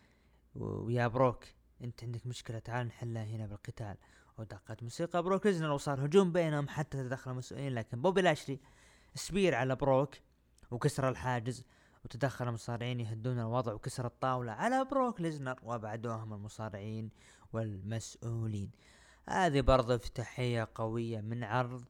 ويا 0.55 1.07
بروك. 1.07 1.45
انت 1.85 2.05
عندك 2.05 2.27
مشكلة 2.27 2.59
تعال 2.59 2.87
نحلها 2.87 3.25
هنا 3.25 3.47
بالقتال. 3.47 3.97
ودقت 4.39 4.83
موسيقى 4.83 5.23
بروك 5.23 5.47
ليزنر 5.47 5.71
وصار 5.71 6.07
هجوم 6.07 6.33
بينهم 6.33 6.69
حتى 6.69 7.03
تدخل 7.03 7.31
المسؤولين 7.31 7.75
لكن 7.75 8.03
بوبي 8.03 8.23
لاشلي 8.23 8.61
spear 9.15 9.55
على 9.55 9.77
بروك 9.77 10.15
وكسر 10.71 11.09
الحاجز 11.09 11.65
وتدخل 12.05 12.49
المصارعين 12.49 13.01
يهدون 13.01 13.39
الوضع 13.39 13.73
وكسر 13.73 14.07
الطاولة 14.07 14.53
على 14.53 14.85
بروك 14.85 15.21
ليزنر 15.21 15.61
وأبعدوهم 15.63 16.33
المصارعين 16.33 17.11
والمسؤولين. 17.53 18.71
هذه 19.29 19.61
برضه 19.61 19.95
افتتاحية 19.95 20.69
قوية 20.75 21.21
من 21.21 21.45
عرض 21.45 21.85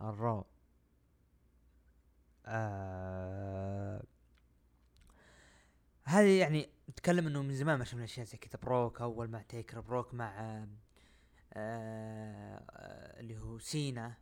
ال 0.00 0.11
Raw 0.11 0.44
آه 2.46 4.02
هذه 6.04 6.38
يعني 6.40 6.68
نتكلم 6.98 7.26
إنه 7.26 7.42
من 7.42 7.54
زمان 7.54 7.78
ما 7.78 7.84
شفنا 7.84 8.04
أشياء 8.04 8.26
زي 8.26 8.38
كذا. 8.38 8.60
بروك 8.62 9.00
أول 9.00 9.28
مع 9.30 9.42
تيكر 9.42 9.80
بروك 9.80 10.14
مع 10.14 10.40
آه 10.40 10.68
آه 11.52 13.20
اللي 13.20 13.38
هو 13.38 13.58
سينا. 13.58 14.14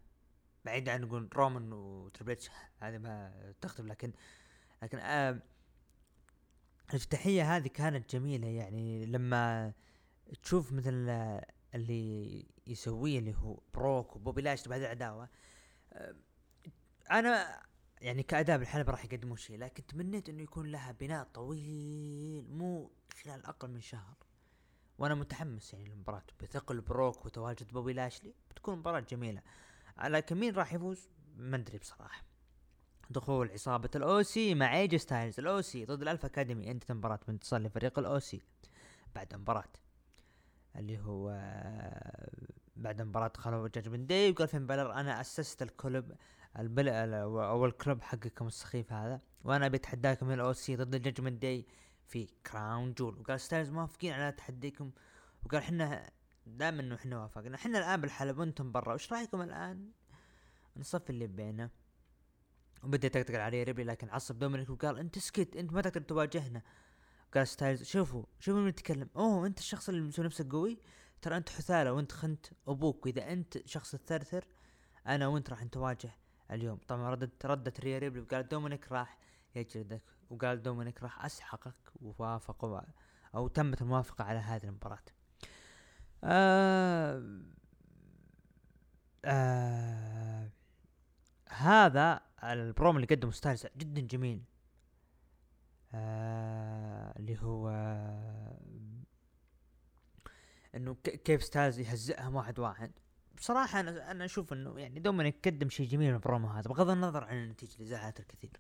بعيد 0.65 0.89
عن 0.89 1.01
نقول 1.01 1.29
رومان 1.35 1.73
و 1.73 1.79
Tribal 1.79 2.18
Chief 2.18 2.51
هذه 2.79 2.99
ما 2.99 3.33
تختلف 3.61 3.87
لكن 3.87 4.13
لكن 4.83 4.99
آه 4.99 5.43
هذه 7.25 7.69
كانت 7.69 8.17
جميلة. 8.17 8.47
يعني 8.49 9.07
لما 9.07 9.73
تشوف 10.43 10.73
مثل 10.73 10.91
اللي 11.75 12.47
يسويه 12.67 13.19
اللي 13.19 13.35
هو 13.35 13.59
بروك 13.75 14.17
وبوبي 14.17 14.43
لاشلي 14.43 14.69
بعد 14.69 14.81
العداوة 14.81 15.29
آه، 15.93 16.15
أنا 17.11 17.63
يعني 18.05 18.23
كاداء 18.23 18.59
بالحلبة 18.59 18.93
راح 18.93 19.05
يقدمون 19.05 19.37
شيء 19.37 19.59
لكن 19.59 19.87
تمنيت 19.87 20.29
إنه 20.29 20.43
يكون 20.43 20.67
لها 20.67 20.93
بناء 20.93 21.25
طويل 21.25 22.47
مو 22.51 22.91
خلال 23.23 23.47
أقل 23.47 23.71
من 23.71 23.81
شهر. 23.81 24.17
وأنا 24.99 25.15
متحمس 25.15 25.73
يعني 25.73 25.89
للمباراة. 25.89 26.23
بثقل 26.43 26.81
بروك 26.81 27.27
وتواجد 27.27 27.69
بوبي 27.73 27.93
لاشلي 27.93 28.35
بتكون 28.51 28.79
مباراة 28.79 29.01
جميلة. 29.01 29.43
لكن 30.05 30.37
مين 30.37 30.55
راح 30.55 30.73
يفوز؟ 30.73 31.09
ما 31.37 31.57
أدري 31.57 31.79
بصراحة. 31.79 32.25
دخول 33.11 33.51
عصابة 33.51 33.91
الأوسي 33.97 34.55
مع 34.55 34.79
ايج 34.79 34.97
ستايلز 34.97 35.41
الأوسي 35.41 35.85
ضد 35.85 36.03
الالفا 36.03 36.27
أكاديمي. 36.27 36.71
انتهت 36.71 36.93
مباراة 36.93 37.21
بانتصار 37.27 37.61
لفريق 37.61 37.99
ال 37.99 38.14
OC 38.14 38.43
بعد 39.15 39.35
مباراة 39.35 39.73
اللي 40.77 40.99
هو 40.99 41.29
بعد 42.77 43.03
مباراة 43.03 43.33
دخلوا 43.37 43.69
Judgment 43.69 44.09
Day 44.09 44.31
وقال 44.31 44.49
فين 44.49 44.67
بالور 44.67 44.93
أنا 44.93 45.21
أسست 45.21 45.63
ال 45.63 45.74
club 45.74 46.17
البل 46.59 46.89
أو 46.89 47.67
الكلب 47.67 48.03
حقكم 48.03 48.47
السخيف 48.47 48.93
هذا. 48.93 49.21
وأنا 49.45 49.69
بتحداكم 49.69 50.27
من 50.27 50.35
الاو 50.35 50.53
سي 50.53 50.77
ضد 50.77 50.95
الجاجمنت 50.95 51.43
داي 51.43 51.67
في 52.07 52.29
كراون 52.47 52.93
جول. 52.95 53.19
وقال 53.19 53.41
ستايلز 53.41 53.71
موافقين 53.71 54.13
على 54.13 54.33
تحديكم. 54.33 54.91
وقال 55.45 55.61
إحنا 55.61 56.11
دائما 56.47 56.81
إنه 56.81 56.95
إحنا 56.95 57.23
وافقنا. 57.23 57.55
إحنا 57.55 57.79
الآن 57.79 58.01
بالحلب 58.01 58.39
وأنتم 58.39 58.73
برا. 58.73 58.95
وش 58.95 59.13
رأيكم 59.13 59.43
الآن؟ 59.43 59.91
نصف 60.77 61.11
اللي 61.11 61.27
بيننا 61.27 61.71
وبدأ 62.83 63.07
يطقطق 63.07 63.41
عليه 63.41 63.63
ريبلي 63.63 63.85
لكن 63.85 64.09
عصب 64.09 64.39
دومينيك 64.39 64.71
وقال 64.71 64.99
أنت 64.99 65.17
اسكت 65.17 65.57
أنت 65.57 65.73
ما 65.73 65.81
تقدر 65.81 66.01
تواجهنا. 66.01 66.63
قال 67.35 67.49
ستايلز 67.49 67.83
شوفوا 67.83 68.25
شوفوا 68.41 68.61
من 68.61 68.69
يتكلم. 68.69 69.09
أوه 69.17 69.47
أنت 69.47 69.59
الشخص 69.59 69.89
اللي 69.89 70.01
مسوي 70.01 70.25
نفسك 70.25 70.53
قوي؟ 70.53 70.79
ترى 71.23 71.37
أنت 71.37 71.49
حثالة 71.49 71.93
وأنت 71.93 72.13
خنت 72.13 72.47
أبوك. 72.69 73.07
وإذا 73.07 73.33
أنت 73.33 73.67
شخص 73.67 73.95
الثرثر 73.95 74.45
أنا 75.07 75.27
وأنت 75.27 75.51
راح 75.51 75.65
نتواجه. 75.65 76.11
اليوم. 76.51 76.79
طبعا 76.89 77.11
ردت 77.11 77.47
ردت 77.47 77.81
ريا 77.81 77.99
ريبلي 77.99 78.21
وقال 78.21 78.49
دومينيك 78.49 78.93
راح 78.93 79.19
يجلدك 79.55 80.03
وقال 80.31 80.63
دومينيك 80.63 81.03
راح 81.03 81.25
أسحقك 81.25 81.75
ووافقوا 82.03 82.81
أو 83.35 83.49
تمت 83.49 83.83
الموافقة 83.83 84.25
على 84.25 84.39
هذه 84.39 84.65
المباراة. 84.65 84.99
آه 86.25 87.41
آه 89.25 90.51
هذا 91.49 92.21
البروم 92.45 92.97
اللي 92.97 93.07
قدمه 93.07 93.31
ستايلز 93.31 93.67
جدا 93.77 94.01
جميل. 94.01 94.45
آه 95.95 97.19
اللي 97.19 97.39
هو 97.43 97.69
إنه 100.75 100.95
كيف 101.25 101.45
ستايلز 101.45 101.79
يهزئهم 101.79 102.35
واحد 102.35 102.59
واحد. 102.59 102.93
بصراحة 103.37 103.81
أنا 103.81 104.11
أنا 104.11 104.25
أشوف 104.25 104.53
إنه 104.53 104.81
يعني 104.81 105.01
دومينيك 105.01 105.49
قدم 105.49 105.69
شيء 105.69 105.89
جميل 105.89 106.11
في 106.11 106.17
البرومو 106.17 106.49
هذا 106.49 106.69
بغض 106.69 106.91
النظر 106.91 107.25
عن 107.25 107.37
النتيجة 107.37 107.75
اللي 107.75 107.87
زعلت 107.87 108.21
الكثير. 108.21 108.51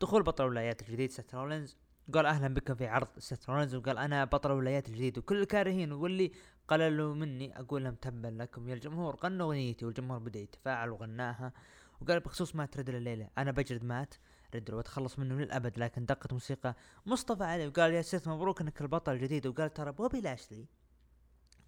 دخول 0.00 0.22
بطل 0.22 0.44
الولايات 0.44 0.82
الجديد 0.82 1.10
سيث 1.10 1.34
رولينز 1.34 1.76
قال 2.14 2.26
أهلا 2.26 2.54
بكم 2.54 2.74
في 2.74 2.86
عرض 2.86 3.08
سيث 3.18 3.50
رولينز 3.50 3.74
وقال 3.74 3.98
أنا 3.98 4.24
بطل 4.24 4.50
الولايات 4.50 4.88
الجديد 4.88 5.18
وكل 5.18 5.42
الكارهين 5.42 5.92
واللي 5.92 6.32
قللوا 6.68 7.14
مني 7.14 7.58
أقول 7.60 7.84
لهم 7.84 7.94
تبا 7.94 8.28
لكم 8.28 8.68
يا 8.68 8.74
الجمهور 8.74 9.16
غنوا 9.16 9.46
أغنيتي 9.46 9.84
والجمهور 9.86 10.18
بدأ 10.18 10.38
يتفاعل 10.38 10.90
وغناها 10.90 11.52
وقال 12.00 12.20
بخصوص 12.20 12.56
مات 12.56 12.76
ريدل 12.76 12.94
الليلة 12.94 13.28
أنا 13.38 13.50
بجلد 13.50 13.84
مات 13.84 14.14
ريدل 14.54 14.74
واتخلص 14.74 15.18
منه 15.18 15.34
للأبد 15.34 15.78
لكن 15.78 16.06
دقت 16.06 16.32
موسيقى 16.32 16.74
مصطفى 17.06 17.44
علي 17.44 17.66
وقال 17.66 17.92
يا 17.94 18.02
سيث 18.02 18.28
مبروك 18.28 18.60
إنك 18.60 18.80
البطل 18.80 19.12
الجديد 19.12 19.46
وقال 19.46 19.72
ترى 19.72 19.92
بوبي 19.92 20.20
لاشلي 20.20 20.66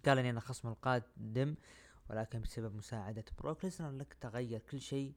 قال 0.05 0.19
إني 0.19 0.29
أنا 0.29 0.39
خصم 0.39 0.67
القادم 0.67 1.55
ولكن 2.09 2.41
بسبب 2.41 2.75
مساعدة 2.75 3.25
بروك 3.37 3.63
ليزنر 3.63 3.91
لك 3.91 4.13
تغير 4.21 4.59
كل 4.59 4.81
شيء 4.81 5.13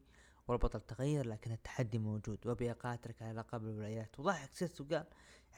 والبطل 0.47 0.81
تغير 0.81 1.27
لكن 1.27 1.51
التحدي 1.51 1.97
موجود 1.99 2.47
وابي 2.47 2.71
اقاتلك 2.71 3.21
على 3.21 3.33
لقب 3.33 3.63
الولايات. 3.63 4.19
وضحك 4.19 4.53
سيث 4.53 4.81
وقال 4.81 5.05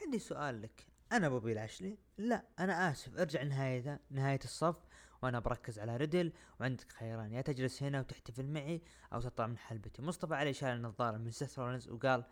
عندي 0.02 0.18
سؤال 0.18 0.62
لك. 0.62 0.86
أنا 1.12 1.28
بوبي 1.28 1.54
لاشلي؟ 1.54 1.98
لا 2.18 2.44
أنا 2.58 2.90
آسف. 2.90 3.18
ارجع 3.18 3.42
نهاية 3.42 4.00
نهاية 4.10 4.40
الصف 4.44 4.76
وأنا 5.22 5.38
بركز 5.38 5.78
على 5.78 5.96
ريدل 5.96 6.32
وعندك 6.60 6.92
خيارين 6.92 7.32
يا 7.32 7.40
تجلس 7.40 7.82
هنا 7.82 8.00
وتحتفل 8.00 8.46
معي 8.46 8.82
أو 9.12 9.20
تطلع 9.20 9.46
من 9.46 9.58
حلبتي. 9.58 10.02
مصطفى 10.02 10.34
علي 10.34 10.52
شال 10.52 10.68
النظارة 10.68 11.16
من 11.16 11.30
سيث 11.30 11.58
رولنز 11.58 11.88
وقال 11.88 12.24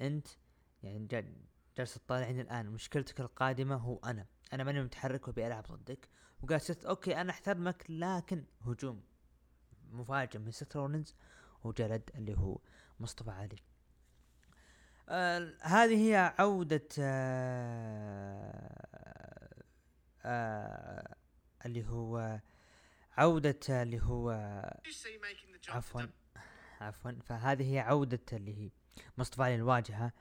أنت 0.00 0.28
يعني 0.82 1.06
جالس 1.76 1.94
تطالعني 1.94 2.40
الآن. 2.40 2.66
مشكلتك 2.66 3.20
القادمة 3.20 3.76
هو 3.76 3.96
أنا. 4.04 4.26
أنا 4.52 4.64
ماني 4.64 4.82
متحرك 4.82 5.28
وأبي 5.28 5.46
ألعب 5.46 5.64
ضدك. 5.72 6.08
وقال 6.42 6.60
سيث 6.60 6.86
okay 6.86 7.20
أنا 7.20 7.30
أحترمك 7.30 7.84
لكن 7.88 8.44
هجوم 8.66 9.02
مفاجئ 9.92 10.38
من 10.38 10.50
سيث 10.50 10.76
رولنز 10.76 11.14
وجلد 11.64 12.10
اللي 12.14 12.34
هو 12.38 12.58
مصطفى 13.00 13.30
علي. 13.30 13.56
آه 15.08 15.52
هذه 15.60 16.08
هي 16.08 16.34
عودة 16.38 16.88
آه 17.00 18.86
آه 20.24 21.14
اللي 21.66 21.88
هو 21.88 22.40
عودة 23.16 23.82
اللي 23.82 24.00
هو 24.02 24.30
عفوا 25.68 26.02
عفوا. 26.80 27.12
فهذه 27.24 27.74
هي 27.74 27.78
عودة 27.78 28.20
اللي 28.32 28.64
هي 28.64 28.70
مصطفى 29.18 29.42
علي 29.42 29.54
للواجهة. 29.54 30.12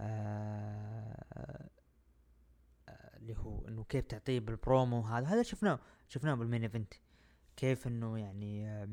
آه 0.00 1.70
اللي 3.26 3.40
هو 3.40 3.68
إنه 3.68 3.84
كيف 3.84 4.06
تعطيه 4.06 4.40
بالبرومو 4.40 5.00
هذا 5.00 5.26
هذا 5.26 5.42
شفناه 5.42 5.78
شفناه 6.08 6.34
بال 6.34 6.43
main 6.43 6.62
event 6.62 6.94
كيف 7.56 7.86
إنه 7.86 8.18
يعني 8.18 8.86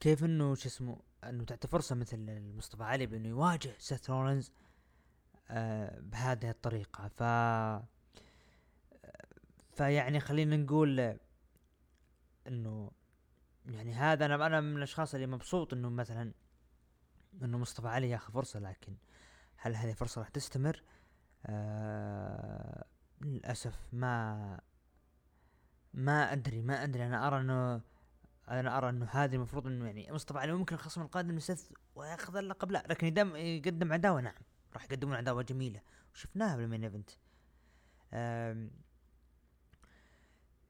كيف 0.00 0.24
إنه 0.24 0.54
شو 0.54 0.68
اسمه 0.68 1.00
إنه 1.24 1.44
تعطي 1.44 1.68
فرصة 1.68 1.94
مثل 1.94 2.40
مصطفى 2.56 2.82
علي 2.82 3.06
بإنه 3.06 3.28
يواجه 3.28 3.74
سيث 3.78 4.10
رولنز 4.10 4.52
آه 5.50 6.00
بهذه 6.00 6.50
الطريقة 6.50 7.08
ف 7.08 7.22
فيعني 9.76 10.20
خلينا 10.20 10.56
نقول 10.56 11.16
إنه 12.46 12.90
يعني 13.66 13.92
هذا 13.92 14.26
أنا 14.26 14.46
أنا 14.46 14.60
من 14.60 14.76
الأشخاص 14.76 15.14
اللي 15.14 15.26
مبسوط 15.26 15.72
إنه 15.72 15.88
مثلا 15.88 16.32
إنه 17.42 17.58
مصطفى 17.58 17.88
علي 17.88 18.10
ياخذ 18.10 18.32
فرصة 18.32 18.60
لكن 18.60 18.96
هل 19.56 19.76
هذه 19.76 19.92
فرصه 19.92 20.20
راح 20.20 20.28
تستمر؟ 20.28 20.82
آه 21.46 22.84
للأسف 23.20 23.88
ما 23.92 24.60
ما 25.94 26.32
أدري 26.32 26.62
ما 26.62 26.84
أدري. 26.84 27.06
أنا 27.06 27.26
أرى 27.26 27.40
إنه 27.40 27.80
أنا 28.48 28.78
أرى 28.78 28.88
إنه 28.90 29.06
هذه 29.10 29.34
المفروض 29.34 29.66
إنه 29.66 29.86
يعني 29.86 30.12
مصطفى 30.12 30.38
علي 30.38 30.52
ممكن 30.52 30.74
الخصم 30.74 31.02
القادم 31.02 31.36
يستث 31.36 31.72
وياخذ 31.94 32.36
اللقب. 32.36 32.70
لا 32.70 32.84
لكن 32.88 33.06
يدم 33.06 33.36
يقدم 33.36 33.92
عداوة. 33.92 34.20
نعم 34.20 34.42
راح 34.74 34.84
يقدمون 34.84 35.16
عداوة 35.16 35.42
جميلة 35.42 35.80
وشفناها 36.14 36.56
بال 36.56 36.65
main 36.65 36.84
event. 36.84 37.10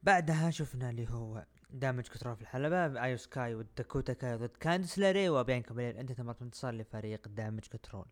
بعدها 0.03 0.51
شفنا 0.51 0.91
اللي 0.91 1.09
هو 1.09 1.47
دامج 1.71 2.05
كنترول 2.09 2.37
في 2.37 2.43
الحلبة 2.43 3.03
آيو 3.03 3.17
سكاي 3.17 3.55
وداكوتا 3.55 4.13
كاي 4.13 4.37
ضد 4.37 4.57
كانديس 4.57 4.99
ليراي 4.99 5.29
وبيانكا 5.29 5.75
بلير 5.75 6.01
انتهت 6.01 6.13
المباراة 6.13 6.43
بانتصار 6.43 6.75
لفريق 6.75 7.29
دامج 7.29 7.61
كنترول. 7.61 8.07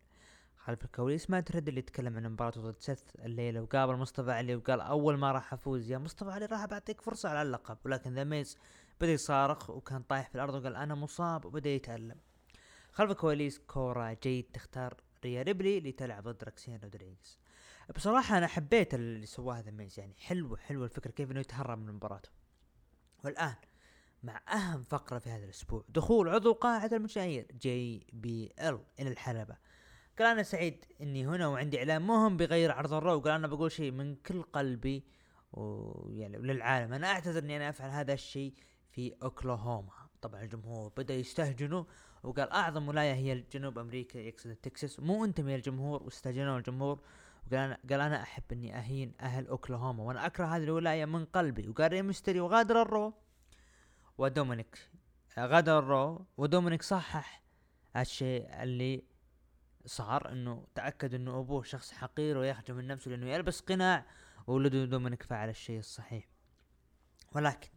خلف 0.65 0.85
الكواليس. 0.85 1.29
مات 1.29 1.39
ريدل 1.39 1.79
يتكلم 1.79 2.17
عن 2.17 2.31
مباراته 2.31 2.61
ضد 2.61 2.75
سيث 2.79 3.01
الليلة 3.19 3.61
وقابل 3.61 3.95
مصطفى 3.95 4.31
علي 4.31 4.55
وقال 4.55 4.81
أول 4.81 5.17
ما 5.17 5.31
راح 5.31 5.53
أفوز 5.53 5.91
يا 5.91 5.97
مصطفى 5.97 6.31
علي 6.31 6.45
راح 6.45 6.65
بعطيك 6.65 7.01
فرصة 7.01 7.29
على 7.29 7.41
اللقب. 7.41 7.77
ولكن 7.85 8.13
ذا 8.13 8.23
ميز 8.23 8.57
بدأ 9.01 9.11
يصارخ 9.11 9.69
وكان 9.69 10.01
طايح 10.01 10.29
في 10.29 10.35
الأرض 10.35 10.53
وقال 10.53 10.75
أنا 10.75 10.95
مصاب 10.95 11.45
وبدأ 11.45 11.69
يتألم. 11.69 12.17
خلف 12.91 13.11
الكواليس 13.11 13.59
كورا 13.59 14.13
جيد 14.23 14.45
تختار 14.53 15.01
ريا 15.25 15.43
ريبلي 15.43 15.79
لتلعب 15.79 16.27
ضد 16.27 16.43
راكسين 16.43 16.79
رودريغز 16.83 17.39
بصراحة 17.95 18.37
أنا 18.37 18.47
حبيت 18.47 18.93
اللي 18.93 19.25
سواه 19.25 19.59
ذا 19.59 19.71
ميز 19.71 19.99
يعني 19.99 20.15
حلوة 20.17 20.57
حلوة 20.57 20.85
الفكرة 20.85 21.11
كيف 21.11 21.31
إنه 21.31 21.39
يتهرب 21.39 21.77
من 21.77 21.93
مباراته 21.93 22.29
والآن 23.23 23.55
مع 24.23 24.41
أهم 24.53 24.83
فقرة 24.83 25.19
في 25.19 25.29
هذا 25.29 25.43
الأسبوع 25.43 25.83
دخول 25.89 26.29
عضو 26.29 26.53
قاعة 26.53 26.89
المشاهير 26.93 27.47
جي 27.61 28.07
بي 28.13 28.53
إل 28.59 28.79
إلى 28.99 29.09
الحلبة. 29.09 29.57
قال 30.19 30.27
أنا 30.27 30.43
سعيد 30.43 30.85
إني 31.01 31.27
هنا 31.27 31.47
وعندي 31.47 31.79
إعلان 31.79 32.01
مهم 32.01 32.37
بيغير 32.37 32.71
عرض 32.71 32.93
الرو. 32.93 33.19
قال 33.19 33.33
أنا 33.33 33.47
بقول 33.47 33.71
شيء 33.71 33.91
من 33.91 34.15
كل 34.15 34.41
قلبي 34.43 35.03
ويعني 35.53 36.37
للعالم. 36.37 36.93
أنا 36.93 37.07
أعتذر 37.07 37.43
إني 37.43 37.57
أنا 37.57 37.69
أفعل 37.69 37.89
هذا 37.89 38.13
الشيء 38.13 38.53
في 38.91 39.15
أوكلاهوما. 39.23 39.91
طبعا 40.21 40.43
الجمهور 40.43 40.91
بدأ 40.97 41.13
يستهجنوا 41.13 41.83
وقال 42.23 42.49
أعظم 42.51 42.87
ولاية 42.87 43.13
هي 43.13 43.43
جنوب 43.51 43.79
أمريكا 43.79 44.19
يقصد 44.19 44.55
تكساس. 44.55 44.99
مو 44.99 45.25
أنتم 45.25 45.49
يا 45.49 45.55
الجمهور 45.55 46.03
واستهجنوا 46.03 46.57
الجمهور. 46.57 46.99
وقال 47.47 47.59
أنا 47.59 47.77
قال 47.89 48.01
أنا 48.01 48.21
أحب 48.21 48.43
إني 48.51 48.77
أهين 48.77 49.13
أهل 49.21 49.47
أوكلاهوما 49.47 50.03
وأنا 50.03 50.25
أكره 50.25 50.45
هذه 50.45 50.63
الولاية 50.63 51.05
من 51.05 51.25
قلبي. 51.25 51.69
وقال 51.69 51.91
ري 51.91 52.01
ميستيريو 52.01 52.39
غادر 52.39 52.81
الرو. 52.81 53.13
ودومينيك 54.17 54.89
غادر 55.39 55.79
الرو. 55.79 56.25
ودومينيك 56.37 56.83
صحح 56.83 57.43
الشيء 57.97 58.63
اللي 58.63 59.14
صار 59.85 60.31
إنه 60.31 60.67
تأكد 60.75 61.13
إنه 61.13 61.39
أبوه 61.39 61.63
شخص 61.63 61.91
حقير 61.91 62.37
ويخجل 62.37 62.73
من 62.73 62.87
نفسه 62.87 63.11
لإنه 63.11 63.25
يلبس 63.25 63.59
قناع 63.59 64.05
وولده 64.47 64.85
دومينيك 64.85 65.23
فعل 65.23 65.49
الشيء 65.49 65.79
الصحيح. 65.79 66.27
ولكن 67.35 67.69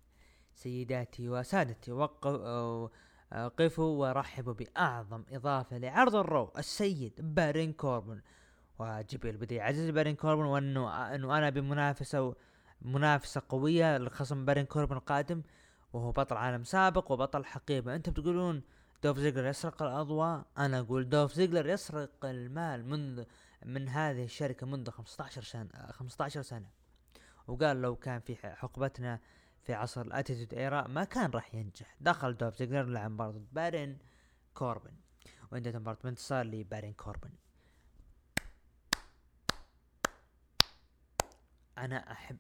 سيداتي 0.54 1.28
وسادتي 1.28 1.92
وقفوا 1.92 2.88
قفوا 3.32 4.08
ورحبوا 4.08 4.52
بأعظم 4.52 5.24
إضافة 5.30 5.78
لعرض 5.78 6.16
الرو 6.16 6.52
السيد 6.58 7.34
بارين 7.34 7.72
كوربن. 7.72 8.20
وجي 8.78 9.07
بي 9.07 9.27
إل 9.27 9.36
بدا 9.36 9.54
يعزز 9.54 9.90
بارين 9.90 10.16
كوربن 10.16 10.44
وإنه 10.44 11.14
إنه 11.14 11.38
أنا 11.38 11.50
بمنافسة 11.50 12.34
منافسة 12.82 13.42
قوية 13.48 13.98
لخصم 13.98 14.44
بارين 14.44 14.64
كوربن 14.64 14.96
القادم 14.96 15.42
وهو 15.92 16.12
بطل 16.12 16.36
عالم 16.36 16.64
سابق 16.64 17.12
وبطل 17.12 17.44
حقيبه 17.44 17.94
أنتم 17.94 18.12
تقولون 18.12 18.62
دوف 19.02 19.18
زيجلر 19.18 19.46
يسرق 19.46 19.82
الأضواء. 19.82 20.46
أنا 20.58 20.80
أقول 20.80 21.08
دوف 21.08 21.32
زيجلر 21.32 21.68
يسرق 21.68 22.24
المال 22.24 22.84
منذ 22.84 23.24
من 23.64 23.88
هذه 23.88 24.24
الشركة 24.24 24.66
منذ 24.66 24.90
15 24.90 25.42
سنه 25.42 25.92
15 25.92 26.42
سنة. 26.42 26.70
وقال 27.46 27.82
لو 27.82 27.96
كان 27.96 28.20
في 28.20 28.36
حقبتنا 28.36 29.20
في 29.62 29.74
عصر 29.74 30.00
ال 30.00 30.06
Attitude 30.06 30.54
Era 30.54 30.86
ما 30.86 31.04
كان 31.04 31.30
راح 31.30 31.54
ينجح. 31.54 31.96
دخل 32.00 32.36
دوف 32.36 32.56
زيجلر 32.56 32.82
لعب 32.82 33.10
مباراة 33.10 33.40
بارين 33.52 33.98
كوربن. 34.54 34.94
وانتهت 35.52 35.76
مباراة 35.76 35.98
بانتصار 36.04 36.44
لبارين 36.46 36.92
كوربن. 36.92 37.30
أنا 41.78 42.12
أحب 42.12 42.38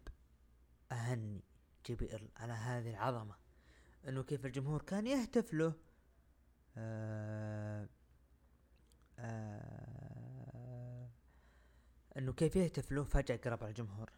أهني 0.92 1.44
جي 1.86 1.94
بي 1.94 2.16
ال 2.16 2.28
على 2.36 2.52
هذه 2.52 2.90
العظمة. 2.90 3.34
إنه 4.08 4.22
كيف 4.22 4.46
الجمهور 4.46 4.82
كان 4.82 5.06
يهتف 5.06 5.54
له 5.54 5.72
آه 6.78 7.88
آه 9.18 11.08
إنه 12.16 12.32
كيف 12.32 12.56
يهتف 12.56 12.92
له 12.92 13.04
فجأة 13.04 13.36
قرب 13.36 13.62
على 13.62 13.70
الجمهور. 13.70 14.10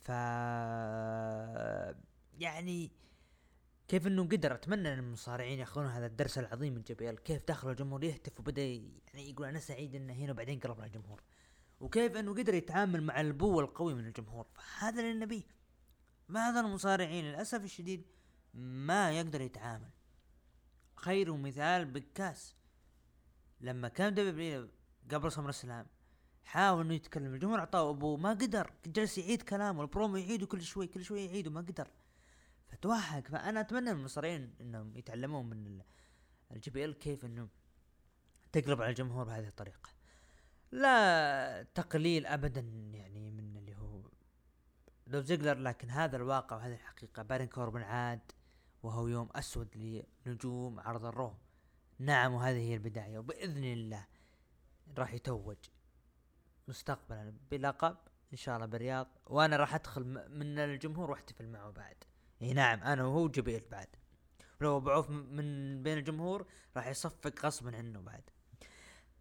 ف 0.00 0.08
يعني 2.38 2.92
كيف 3.88 4.06
إنه 4.06 4.24
قدر 4.24 4.54
أتمنى 4.54 4.92
إن 4.94 4.98
المصارعين 4.98 5.58
ياخذون 5.58 5.86
هذا 5.86 6.06
الدرس 6.06 6.38
العظيم 6.38 6.74
من 6.74 6.82
جي 6.82 6.94
بي 6.94 7.10
إل. 7.10 7.18
كيف 7.18 7.42
دخل 7.48 7.70
الجمهور 7.70 8.04
يهتف 8.04 8.40
وبدأ 8.40 8.62
يعني 8.62 9.30
يقول 9.30 9.46
أنا 9.46 9.60
سعيد 9.60 9.94
إنه 9.94 10.12
هنا 10.12 10.32
وبعدين 10.32 10.60
قرب 10.60 10.80
على 10.80 10.86
الجمهور. 10.86 11.22
وكيف 11.80 12.16
إنه 12.16 12.34
قدر 12.34 12.54
يتعامل 12.54 13.02
مع 13.02 13.20
البو 13.20 13.60
القوي 13.60 13.94
من 13.94 14.06
الجمهور. 14.06 14.46
فهذا 14.54 15.00
اللي 15.00 15.24
نبيه. 15.24 15.42
بعض 16.28 16.56
المصارعين؟ 16.56 17.24
للأسف 17.24 17.64
الشديد 17.64 18.06
ما 18.54 19.12
يقدر 19.12 19.40
يتعامل. 19.40 19.90
خير 20.96 21.36
مثال 21.36 21.84
بيج 21.84 22.20
كاس. 22.20 22.56
لما 23.60 23.88
كان 23.88 24.14
دبليو 24.14 24.68
قبل 25.10 25.32
سمر 25.32 25.48
السلام 25.48 25.86
حاول 26.44 26.84
إنه 26.84 26.94
يتكلم. 26.94 27.34
الجمهور 27.34 27.58
أعطاه 27.58 27.90
boo 27.90 28.16
ما 28.16 28.30
قدر. 28.30 28.72
جلس 28.86 29.18
يعيد 29.18 29.42
كلامه 29.42 29.82
البرومو 29.82 30.16
يعيده 30.16 30.46
كل 30.46 30.62
شوي 30.62 30.86
كل 30.86 31.04
شوي 31.04 31.26
يعيده 31.26 31.50
ما 31.50 31.60
قدر. 31.60 31.90
فتوهق. 32.68 33.26
فأنا 33.26 33.60
أتمنى 33.60 33.92
من 33.92 33.98
المصارعين 33.98 34.54
إنهم 34.60 34.96
يتعلمون 34.96 35.46
من 35.46 35.80
الجي 36.50 36.70
بي 36.70 36.84
إل 36.84 36.94
كيف 36.94 37.24
إنه 37.24 37.48
تقلب 38.52 38.82
على 38.82 38.90
الجمهور 38.90 39.24
بهذه 39.24 39.48
الطريقة. 39.48 39.90
لا 40.72 41.62
تقليل 41.62 42.26
ابدا 42.26 42.60
يعني 42.92 43.30
من 43.30 43.56
اللي 43.56 43.76
هو 43.76 44.10
لو 45.06 45.20
زيجلر 45.20 45.58
لكن 45.58 45.90
هذا 45.90 46.16
الواقع 46.16 46.56
وهذه 46.56 46.74
الحقيقة. 46.74 47.22
بارين 47.22 47.46
كوربن 47.46 47.82
عاد 47.82 48.32
وهو 48.82 49.08
يوم 49.08 49.28
أسود 49.34 50.02
لنجوم 50.26 50.80
عرض 50.80 51.04
الرو 51.04 51.34
نعم 51.98 52.34
وهذه 52.34 52.58
هي 52.58 52.74
البداية 52.74 53.18
وبإذن 53.18 53.64
الله 53.64 54.06
راح 54.98 55.14
يتوج 55.14 55.56
مستقبلا. 56.68 57.32
بلقب 57.50 57.96
إن 58.32 58.36
شاء 58.36 58.56
الله 58.56 58.66
بالرياض 58.66 59.08
وأنا 59.26 59.56
راح 59.56 59.74
أدخل 59.74 60.04
من 60.30 60.58
الجمهور 60.58 61.10
وأحتفل 61.10 61.48
معه 61.48 61.70
بعد. 61.70 61.96
إي 62.42 62.52
نعم 62.52 62.80
أنا 62.82 63.04
وهو 63.04 63.28
جي 63.28 63.42
بي 63.42 63.55
إل 63.55 63.62
بعد. 63.70 63.88
لو 64.60 64.80
بعوف 64.80 65.10
من 65.10 65.82
بين 65.82 65.98
الجمهور 65.98 66.46
راح 66.76 66.86
يصفق 66.86 67.46
غصبا 67.46 67.76
عنه 67.76 68.00
بعد. 68.00 68.22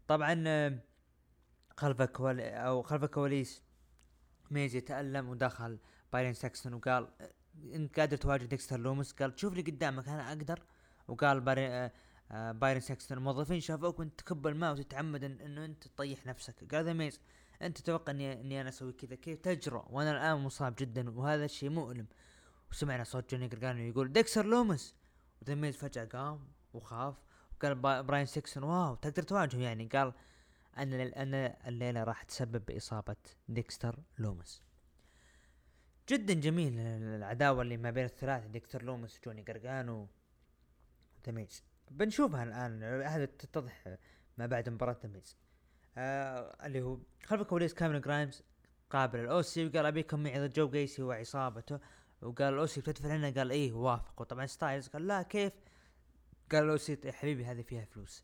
طبعا 0.08 0.82
خلف 1.78 2.02
كوال 2.02 2.42
أو 2.42 2.82
خلف 2.82 3.04
الكواليس 3.04 3.64
ميز 4.52 4.76
يتألم 4.76 5.30
ودخل 5.30 5.80
بايرن 6.14 6.34
ساكسون 6.34 6.74
وقال 6.74 7.08
انت 7.74 8.00
قادر 8.00 8.18
تواجه 8.18 8.46
ديكستر 8.46 8.80
لومس 8.80 9.12
قال 9.12 9.40
شوف 9.40 9.54
لي 9.54 9.62
قدامك 9.62 10.08
أنا 10.08 10.28
أقدر؟ 10.30 10.64
وقال 11.08 11.42
بايرن 11.42 11.72
آه 11.72 11.92
آه 12.32 12.52
بايرن 12.52 12.80
ساكسون 12.80 13.18
الموظفين 13.18 13.60
شافوك 13.60 14.00
وانت 14.00 14.20
تكب 14.20 14.48
الماء 14.48 14.72
وتتعمد 14.72 15.24
إنه 15.24 15.66
انت 15.66 15.88
تطيح 15.88 16.26
نفسك. 16.26 16.76
قال 16.76 16.86
ذا 16.86 16.94
ميز. 16.94 17.20
انت 17.62 17.78
تتوقع 17.78 18.12
اني 18.12 18.42
إني 18.42 18.62
أنا 18.62 18.70
أسوي 18.70 18.94
كذا؟ 18.94 19.16
كيف؟ 19.16 19.40
تجرؤ. 19.40 19.86
وأنا 19.90 20.12
الآن 20.12 20.38
مصاب 20.44 20.76
جدا 20.80 21.10
وهذا 21.10 21.46
الشيء 21.46 21.70
مؤلم. 21.70 22.08
وسمعنا 22.72 23.04
صوت 23.04 23.32
جوني 23.32 23.48
جرجانو 23.48 23.80
يقول 23.80 24.14
ديكسر 24.14 24.46
لومس! 24.46 24.96
وذا 25.42 25.60
ميز 25.60 25.78
فجأة 25.78 26.06
قام 26.06 26.48
وخاف. 26.74 27.16
وقال 27.56 27.76
بايرن 27.76 28.26
ساكسون 28.26 28.64
wow 28.64 28.96
تقدر 28.96 29.24
تواجهه 29.24 29.60
يعني؟ 29.60 29.88
قال 29.88 30.14
ان 30.78 30.94
الليلة 31.68 32.04
راح 32.04 32.24
تسبب 32.24 32.66
بإصابة 32.66 33.16
ديكستر 33.50 34.00
لومس. 34.18 34.67
جدا 36.10 36.34
جميل 36.34 36.80
العداوة 36.80 37.62
اللي 37.62 37.78
ما 37.78 37.92
بين 37.92 38.06
الثلاثه 38.06 38.48
ديكستر 38.48 38.84
لومس 38.84 39.20
وجوني 39.20 39.42
قرقانو 39.42 40.08
وذا 41.24 41.44
ميز 41.44 41.64
بنشوفها 41.92 42.44
الآن 42.44 42.84
هذا 42.84 43.26
تتضح 43.26 43.98
ما 44.38 44.46
بعد 44.46 44.70
مباراة 44.70 44.94
ذا 44.94 45.11
ميز 45.11 45.38
آه 45.98 46.66
اللي 46.66 46.82
هو 46.82 46.98
خلف 47.26 47.42
الكواليس 47.42 47.74
كاميرون 47.74 48.02
جرايمز 48.02 48.44
قابل 48.90 49.20
الأوسي 49.20 49.66
وقال 49.66 49.86
أبيكم 49.86 50.24
معي 50.24 50.40
ضد 50.40 50.54
جو 50.54 50.70
جيسي 50.70 51.04
وعصابته. 51.04 51.80
وقال 52.22 52.54
الأوسي 52.54 52.82
بتدفع 52.82 53.16
لنا؟ 53.16 53.30
قال 53.30 53.52
إيه 53.52 53.74
وافق 53.74 54.22
وطبعا 54.22 54.46
ستايلز 54.46 54.88
قال 54.88 55.08
لا 55.08 55.22
كيف؟ 55.22 55.54
قال 56.52 56.64
الأوسي 56.64 56.98
يا 57.06 57.12
حبيبي 57.12 57.46
هذه 57.46 57.62
فيها 57.62 57.86
فلوس. 57.86 58.24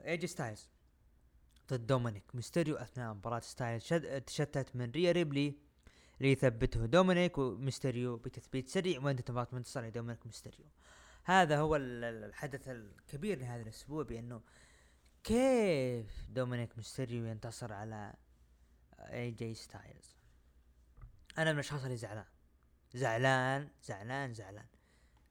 اي 0.00 0.09
جي 0.09 0.26
ستايلز 0.26 0.68
ضد 1.70 1.86
دومينيك 1.86 2.34
ميستيريو 2.34 2.76
أثناء 2.76 3.14
مباراة 3.14 3.40
ستايلز 3.40 3.94
تشتت 4.26 4.76
من 4.76 4.90
ريا 4.90 5.12
ريبلي. 5.12 5.67
ليثبته 6.20 6.86
دومينيك 6.86 7.38
ميستيريو 7.38 8.16
بتثبيت 8.16 8.68
سريع 8.68 9.00
وانتهت 9.00 9.30
مباراة 9.30 9.48
بانتصار 9.52 9.84
لدومينيك 9.84 10.26
ميستيريو 10.26 10.66
هذا 11.24 11.58
هو 11.58 11.76
الحدث 11.76 12.68
الكبير 12.68 13.38
لهذا 13.38 13.62
الأسبوع 13.62 14.02
بأنه 14.02 14.40
كيف 15.24 16.26
دومينيك 16.28 16.76
ميستيريو 16.76 17.26
ينتصر 17.26 17.72
على 17.72 18.14
اي 18.98 19.30
جي 19.30 19.54
ستايلز 19.54 20.16
أنا 21.38 21.52
من 21.52 21.58
الأشخاص 21.58 21.84
اللي 21.84 21.96
زعلان. 21.96 22.24
زعلان 22.94 23.68
زعلان 23.82 24.34
زعلان. 24.34 24.66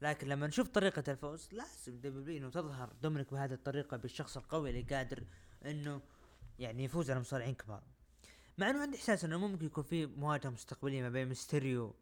لكن 0.02 0.28
لما 0.28 0.48
نشوف 0.48 0.68
طريقة 0.68 1.12
الفوز 1.12 1.50
لازم 1.52 1.98
دبليو 1.98 2.38
إنه 2.38 2.50
تظهر 2.50 2.94
دومينيك 3.02 3.34
بهذه 3.34 3.54
الطريقة 3.54 3.98
بالشخص 3.98 4.38
القوي 4.38 4.70
اللي 4.70 4.96
قادر 4.96 5.24
إنه 5.66 6.02
يعني 6.60 6.84
يفوز 6.84 7.12
على 7.12 7.20
مصارعين 7.20 7.56
كبار. 7.56 7.84
مع 8.58 8.70
إنه 8.70 8.82
عندي 8.82 8.98
إحساس 8.98 9.26
إنه 9.26 9.38
ممكن 9.38 9.66
يكون 9.66 9.84
في 9.84 10.06
مواجهة 10.06 10.50
مستقبلية 10.50 11.02
ما 11.02 11.10
بين 11.10 11.28
ميستيريو 11.28 11.96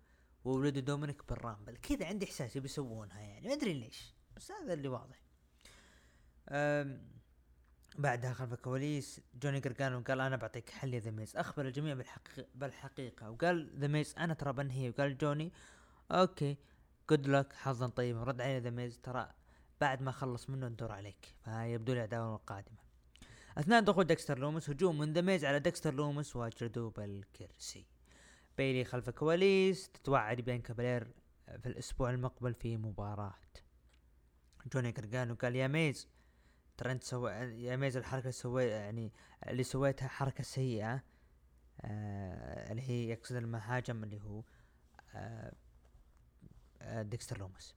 وولده 0.45 0.81
دومينيك 0.81 1.29
بالرامبل. 1.29 1.77
كذا 1.77 2.05
عندي 2.05 2.25
إحساس 2.25 2.57
بيسوونها 2.57 3.21
يعني. 3.21 3.47
ما 3.47 3.53
أدري 3.53 3.73
ليش 3.73 4.13
بس 4.35 4.51
هذا 4.51 4.73
اللي 4.73 4.87
واضح. 4.87 5.21
بعدها 7.97 8.33
خلف 8.33 8.53
الكواليس 8.53 9.21
جوني 9.41 9.59
جرجانو 9.59 10.03
قال 10.07 10.21
أنا 10.21 10.35
بعطيك 10.35 10.69
حل 10.69 10.93
يا 10.93 10.99
ذا 10.99 11.11
ميز 11.11 11.37
أخبر 11.37 11.65
الجميع 11.65 11.93
بالحقيقة, 11.93 12.47
بالحقيقة. 12.55 13.31
وقال 13.31 13.79
ذا 13.79 13.87
ميز 13.87 14.15
أنا 14.17 14.33
ترى 14.33 14.53
بنهي. 14.53 14.89
وقال 14.89 15.17
جوني 15.17 15.51
okay 16.11 16.57
good 17.09 17.27
luck 17.27 17.53
حظا 17.53 17.87
طيبا 17.87 18.23
رد 18.23 18.41
عليه 18.41 18.57
ذا 18.57 18.69
ميز 18.69 18.99
ترى 18.99 19.31
بعد 19.81 20.01
ما 20.01 20.11
خلص 20.11 20.49
منه 20.49 20.67
الدور 20.67 20.91
عليك. 20.91 21.35
فيبدو 21.45 21.93
لي 21.93 21.99
العداوة 21.99 22.35
القادمة 22.35 22.84
أثناء 23.57 23.81
دخول 23.81 24.05
ديكستر 24.05 24.39
لومس 24.39 24.69
هجوم 24.69 24.97
من 24.97 25.13
ذا 25.13 25.21
ميز 25.21 25.45
على 25.45 25.59
ديكستر 25.59 25.93
لومس 25.93 26.35
وجلده 26.35 26.89
بالكرسي 26.89 27.85
بيلي 28.57 28.85
خلف 28.85 29.09
الكواليس 29.09 29.89
تتوعد 29.89 30.41
بيانكا 30.41 30.61
بلير 30.61 31.07
في 31.59 31.65
الأسبوع 31.65 32.09
المقبل 32.09 32.53
في 32.53 32.77
مباراة. 32.77 33.35
جوني 34.73 34.91
جرجانو 34.91 35.35
قال 35.35 35.55
يا 35.55 35.67
ميز 35.67 36.07
ترى 36.77 36.91
انت 36.91 37.03
سوي 37.03 37.31
يا 37.31 37.75
ميز 37.75 37.97
الحركة 37.97 38.21
اللي 38.21 38.31
سويت 38.31 38.71
يعني 38.71 39.11
اللي 39.47 39.63
سويتها 39.63 40.07
حركة 40.07 40.43
سيئة 40.43 41.03
آه 41.81 42.71
اللي 42.71 42.81
هي 42.81 43.09
يقصد 43.09 43.35
المهاجم 43.35 44.03
اللي 44.03 44.21
هو 44.21 44.43
آه 45.15 45.53
آه 46.81 47.01
ديكستر 47.01 47.39
لومس. 47.39 47.75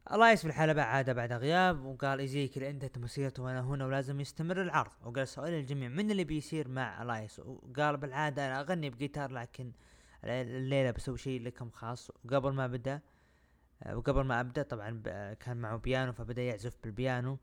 الايس 0.00 0.40
في 0.40 0.48
الحلبة 0.48 0.72
بعد 0.72 1.10
بعد 1.10 1.32
غياب 1.32 1.84
وقال 1.84 2.18
ايزيكل 2.18 2.64
انتهت 2.64 2.98
مسيرته 2.98 3.42
وأنا 3.42 3.60
هنا 3.60 3.86
ولازم 3.86 4.20
يستمر 4.20 4.62
العرض. 4.62 4.90
وقال 5.04 5.28
سؤال 5.28 5.52
الجميع 5.52 5.88
من 5.88 6.10
اللي 6.10 6.24
بيصير 6.24 6.68
مع 6.68 7.02
الايس 7.02 7.40
وقال 7.40 7.96
بالعادة 7.96 8.46
أنا 8.46 8.60
أغني 8.60 8.90
بجيتار 8.90 9.32
لكن 9.32 9.72
الليلة 10.24 10.90
بسوي 10.90 11.18
شيء 11.18 11.42
لكم 11.42 11.70
خاص. 11.70 12.10
وقبل 12.10 12.52
ما 12.52 12.66
بدأ 12.66 13.00
وقبل 13.92 14.24
ما 14.24 14.40
أبدأ 14.40 14.62
طبعا 14.62 15.02
كان 15.32 15.56
معه 15.56 15.76
بيانو 15.76 16.12
فبدأ 16.12 16.42
يعزف 16.42 16.76
بالبيانو. 16.82 17.38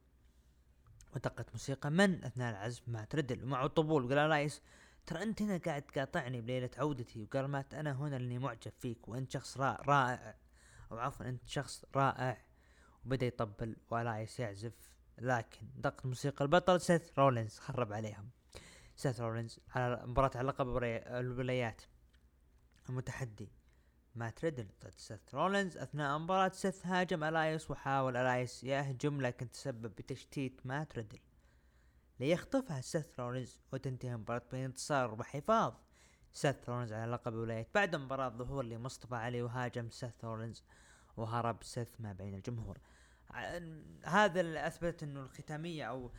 ودقت 1.16 1.52
موسيقى 1.52 1.92
من 1.92 2.24
أثناء 2.24 2.52
العزف 2.52 2.90
مات 2.90 3.16
ردل 3.16 3.44
ومعه 3.44 3.68
طبول. 3.68 4.08
قال 4.08 4.30
ألايس 4.30 4.62
ترى 5.06 5.24
أنت 5.24 5.42
هنا 5.42 5.58
قاعد 5.58 5.82
تقاطعني 5.82 6.42
بليلة 6.42 6.70
عودتي. 6.78 7.24
وقال 7.24 7.48
مات 7.48 7.74
أنا 7.74 7.92
هنا 7.92 8.16
لأني 8.16 8.40
معجب 8.40 8.72
فيك 8.80 9.08
وأنت 9.08 9.32
شخص 9.32 9.58
رائع. 9.58 10.36
أو 10.92 10.98
عفوا 10.98 11.26
أنت 11.26 11.48
شخص 11.48 11.86
رائع. 11.96 12.47
وبدأ 13.08 13.26
يطبل 13.26 13.76
وألايس 13.90 14.40
يعزف 14.40 14.92
لكن 15.18 15.68
دقت 15.76 16.06
موسيقى 16.06 16.46
البطل 16.46 16.82
سيث 16.82 17.20
رولينز 17.20 17.60
خرب 17.60 17.94
عليهم. 17.94 18.30
سيث 18.96 19.22
رولينز 19.22 19.60
على 19.76 20.04
مباراة 20.06 20.32
على 20.36 20.48
لقب 20.48 20.78
الولايات. 20.78 21.82
المتحدي 22.90 23.52
مات 24.16 24.46
ريدل 24.46 24.68
ضد 24.84 24.94
سيث 24.98 25.36
رولينز 25.36 25.78
أثناء 25.78 26.18
مباراة. 26.18 26.50
سيث 26.50 26.86
هاجم 26.86 27.24
ألايس 27.24 27.72
وحاول 27.72 28.18
ألايس 28.18 28.64
يهجم 28.64 29.22
لكن 29.22 29.52
تسبب 29.52 29.96
بتشتيت 29.96 30.66
مات 30.66 30.96
ريدل. 30.96 31.20
ليخطفها 32.20 32.82
سيث 32.82 33.20
رولينز 33.20 33.60
وتنتهي 33.74 34.14
المباراة 34.14 34.42
بانتصار 34.52 35.14
وحفاظ. 35.14 35.74
سيث 36.34 36.70
رولينز 36.70 36.94
على 36.94 37.12
لقب 37.12 37.34
الولايات. 37.34 37.68
بعد 37.76 37.96
مباراة 37.96 38.30
ظهور 38.30 38.64
لمصطفى 38.64 39.16
علي 39.16 39.42
وهاجم 39.42 39.90
سيث 39.90 40.26
رولينز 40.26 40.64
وهرب 41.18 41.64
سيث 41.64 42.02
ما 42.02 42.14
بين 42.14 42.34
الجمهور. 42.36 42.78
هذا 44.04 44.42
اللي 44.42 44.68
أثبت 44.68 45.04
إنه 45.04 45.22
الختامية 45.22 45.84
أو 45.86 46.12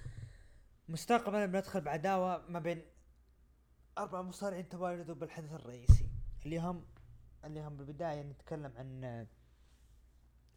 مستقبلا 0.88 1.46
بندخل 1.46 1.80
بعداوة 1.80 2.46
ما 2.48 2.58
بين 2.58 2.82
أربع 3.98 4.22
مصارعين 4.22 4.68
تواجدوا 4.68 5.14
بالحدث 5.14 5.52
الرئيسي. 5.52 6.08
اللي 6.44 6.58
هم 6.58 6.86
اللي 7.44 7.60
هم 7.60 7.76
بالبداية 7.76 8.22
نتكلم 8.22 8.72
عن 8.76 9.26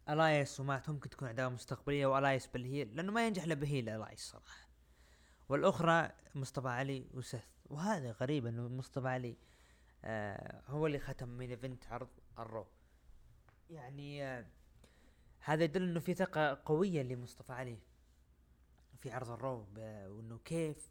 ألايس 0.08 0.60
ومات 0.60 0.90
ممكن 0.90 1.10
تكون 1.10 1.28
عداوة 1.28 1.50
مستقبلية 1.50 2.06
وألايس 2.06 2.46
بال 2.46 2.63
heel 2.63 2.96
لأنه 2.96 3.12
ما 3.12 3.26
ينجح 3.26 3.42
إلا 3.44 3.54
ب 3.54 3.61
heel 3.61 3.88
ألايس 3.88 4.20
صراحة. 4.20 4.68
والأخرى 5.48 6.10
مصطفى 6.34 6.68
علي 6.68 7.06
وسيث 7.14 7.46
وهذا 7.64 8.10
غريب 8.10 8.46
إنه 8.46 8.68
مصطفى 8.68 9.08
علي 9.08 9.36
آه 10.04 10.62
هو 10.66 10.86
اللي 10.86 10.98
ختم 10.98 11.28
main 11.28 11.50
event 11.50 11.86
عرض 11.86 12.08
ال 12.38 12.44
Raw. 12.44 12.66
يعني 13.70 14.24
آه 14.24 14.46
هذا 15.44 15.64
يدل 15.64 15.82
إنه 15.82 16.00
في 16.00 16.14
ثقة 16.14 16.62
قوية 16.64 17.02
لمصطفى 17.02 17.52
علي. 17.52 17.78
في 18.98 19.10
عرض 19.10 19.30
ال 19.30 19.39
Raw 19.39 19.66
وإنه 19.76 20.38
كيف 20.44 20.90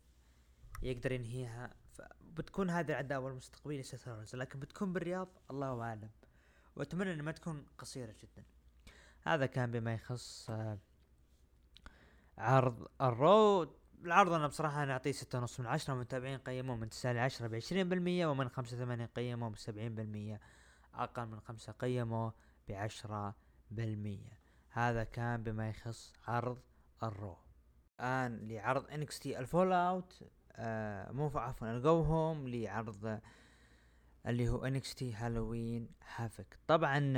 يقدر 0.81 1.11
ينهيها. 1.11 1.73
بتكون 2.21 2.69
هذه 2.69 2.91
العداوة 2.91 3.31
المستقبلية 3.31 3.79
لسيث 3.79 4.07
رولينز 4.07 4.35
لكن 4.35 4.59
بتكون 4.59 4.93
بالرياض 4.93 5.27
الله 5.51 5.81
أعلم. 5.81 6.09
وأتمنى 6.75 7.13
إنها 7.13 7.23
ما 7.23 7.31
تكون 7.31 7.65
قصيرة 7.77 8.11
جدا. 8.23 8.43
هذا 9.21 9.45
كان 9.45 9.71
بما 9.71 9.93
يخص 9.93 10.49
آه، 10.49 10.77
عرض 12.37 12.87
ال 13.01 13.20
Raw 13.20 13.75
العرض 14.05 14.33
أنا 14.33 14.47
بصراحة 14.47 14.83
أنا 14.83 14.93
أعطيه 14.93 15.11
ستة 15.11 15.39
ونص 15.39 15.59
من 15.59 15.65
عشرة 15.65 15.93
متابعين 15.93 16.37
قيموه 16.39 16.75
من 16.75 16.89
تسعة 16.89 17.13
لعشرة 17.13 17.47
بعشرين 17.47 17.89
بالمية 17.89 18.27
ومن 18.27 18.49
خمسة 18.49 18.77
ثمانية 18.77 19.05
قيموه 19.05 19.49
بسبعين 19.49 19.95
بالمية. 19.95 20.41
أقل 20.93 21.25
من 21.25 21.39
خمسة 21.39 21.71
قيموه 21.71 22.33
بعشرة 22.69 23.35
بالمية. 23.71 24.40
هذا 24.71 25.03
كان 25.03 25.43
بما 25.43 25.69
يخص 25.69 26.13
عرض 26.27 26.59
ال 27.03 27.10
Raw. 27.10 27.37
الآن 27.99 28.47
لعرض 28.47 28.89
NXT 28.89 29.39
ال 29.39 29.73
fallout 29.73 30.23
آه 30.55 31.11
مو 31.11 31.31
عفوا 31.35 31.71
ال 31.71 31.81
go 31.81 32.01
home 32.01 32.47
لعرض 32.47 33.19
اللي 34.27 34.49
هو 34.49 34.65
NXT 34.65 35.13
Halloween 35.13 35.89
Havoc 36.15 36.57
طبعا 36.67 37.13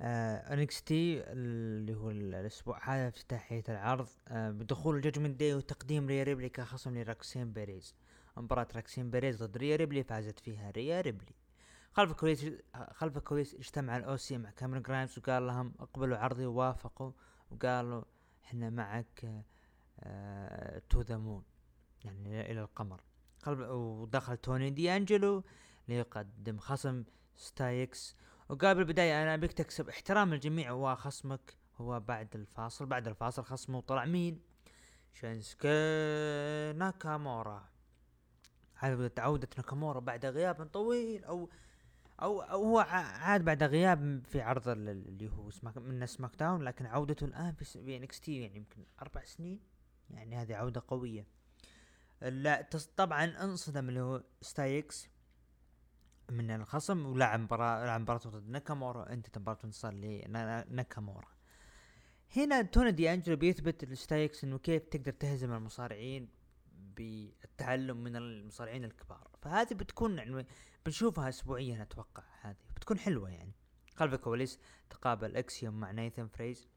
آه 0.00 0.54
NXT 0.54 1.24
اللي 1.32 1.94
هو 1.94 2.10
الأسبوع 2.10 2.94
هذا 2.94 3.08
افتتاحية 3.08 3.64
العرض 3.68 4.08
آه 4.28 4.50
بدخول 4.50 4.96
ال 4.96 5.01
Judgment 5.01 5.40
Day 5.40 5.54
وتقديم 5.54 6.06
ريا 6.06 6.22
ريبلي 6.22 6.48
كخصم 6.48 6.98
لروكسان 6.98 7.52
بيريز. 7.52 7.94
مباراة 8.36 8.68
روكسان 8.74 9.10
بيريز 9.10 9.42
ضد 9.42 9.56
ريا 9.56 9.76
ريبلي 9.76 10.04
فازت 10.04 10.40
فيها 10.40 10.70
ريا 10.70 11.00
ريبلي. 11.00 11.34
خلف 11.94 12.10
الكواليس 12.10 12.46
خلف 12.90 13.16
الكواليس 13.16 13.54
اجتمع 13.54 13.96
ال 13.96 14.10
OC 14.10 14.38
مع 14.38 14.50
كاميرون 14.50 14.82
جرايمز 14.82 15.18
وقال 15.18 15.46
لهم 15.46 15.74
اقبلوا 15.80 16.16
عرضي 16.16 16.46
ووافقوا 16.46 17.12
وقالوا 17.50 18.02
إحنا 18.44 18.70
معك 18.70 19.44
آه 20.00 20.82
to 20.90 21.00
the 21.00 21.16
moon 21.16 21.42
يعني 22.04 22.52
إلى 22.52 22.60
القمر. 22.60 23.00
ودخل 23.46 24.36
توني 24.36 24.70
دي 24.70 24.96
انجلو 24.96 25.44
ليقدم 25.88 26.58
خصم 26.58 27.04
ستايكس. 27.36 28.16
وقال 28.48 28.74
بالبداية 28.74 29.22
أنا 29.22 29.34
أبيك 29.34 29.52
تكسب 29.52 29.88
احترام 29.88 30.32
الجميع 30.32 30.72
وخصمك 30.72 31.56
هو 31.76 32.00
بعد 32.00 32.34
الفاصل. 32.34 32.86
بعد 32.86 33.08
الفاصل 33.08 33.44
خصمه 33.44 33.80
طلع 33.80 34.04
مين؟ 34.04 34.40
شينسكي 35.12 35.68
ناكامورا. 36.78 37.68
هذا 38.74 39.10
عودة 39.18 39.48
ناكامورا 39.56 40.00
بعد 40.00 40.26
غياب 40.26 40.66
طويل 40.66 41.24
أو 41.24 41.50
أو 42.24 42.40
أو 42.40 42.64
هو 42.64 42.78
عاد 42.78 43.44
بعد 43.44 43.62
غياب 43.62 44.22
في 44.26 44.40
عرض 44.40 44.68
اللي 44.68 45.30
هو 45.30 45.50
Smack 45.50 45.78
من 45.78 46.06
SmackDown 46.06 46.62
لكن 46.62 46.86
عودته 46.86 47.24
الآن 47.24 47.54
في 47.54 47.96
NXT 47.96 48.40
يعني 48.40 48.56
يمكن 48.56 48.84
أربع 49.02 49.24
سنين. 49.24 49.60
يعني 50.10 50.36
هذه 50.36 50.54
عودة 50.54 50.82
قوية. 50.88 51.26
لا 52.22 52.68
طبعا 52.96 53.24
انصدم 53.24 53.88
اللي 53.88 54.00
هو 54.00 54.22
ستايكس 54.40 55.08
من 56.30 56.50
الخصم 56.50 57.06
ولعب 57.06 57.40
مباراة 57.40 57.86
لعب 57.86 58.00
مباراة 58.00 58.18
ضد 58.18 58.48
ناكامورا. 58.48 59.12
انتهت 59.12 59.38
مباراة 59.38 59.58
انتصار 59.64 59.92
لناكامورا 59.94 61.28
هنا 62.36 62.62
توني 62.62 62.90
دي 62.90 63.12
انجلو 63.14 63.36
بيثبت 63.36 63.84
لستايكس 63.84 64.44
إنه 64.44 64.58
كيف 64.58 64.82
تقدر 64.84 65.12
تهزم 65.12 65.52
المصارعين 65.52 66.28
بالتعلم 66.96 67.96
من 67.96 68.16
المصارعين 68.16 68.84
الكبار. 68.84 69.30
فهذه 69.42 69.74
بتكون 69.74 70.18
يعني 70.18 70.46
بنشوفها 70.86 71.28
اسبوعيا 71.28 71.82
أتوقع 71.82 72.22
هذه 72.40 72.56
بتكون 72.76 72.98
حلوة 72.98 73.30
يعني. 73.30 73.52
خلف 73.94 74.14
الكواليس 74.14 74.60
تقابل 74.90 75.36
إكسيوم 75.36 75.80
مع 75.80 75.90
نايثن 75.90 76.26
فريزر 76.26 76.68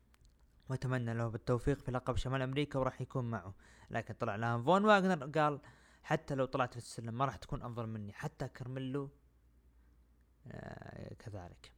وأتمنى 0.70 1.13
له 1.13 1.28
بالتوفيق 1.28 1.80
في 1.80 1.91
لقب 1.91 2.15
شمال 2.15 2.41
أمريكا 2.41 2.80
وراح 2.80 3.02
يكون 3.02 3.32
معه. 3.32 3.54
لكن 3.89 4.13
طلع 4.13 4.36
لها 4.36 4.62
فون 4.62 4.86
واغنر 4.86 5.39
قال 5.39 5.60
حتى 6.04 6.36
لو 6.36 6.46
طلعت 6.46 6.72
في 6.72 6.78
السلم 6.78 7.17
ما 7.17 7.26
راح 7.26 7.36
تكون 7.36 7.62
أفضل 7.62 7.88
مني 7.88 8.13
حتى 8.13 8.48
كرملو 8.48 9.10
آه 10.48 11.13
كذلك. 11.13 11.72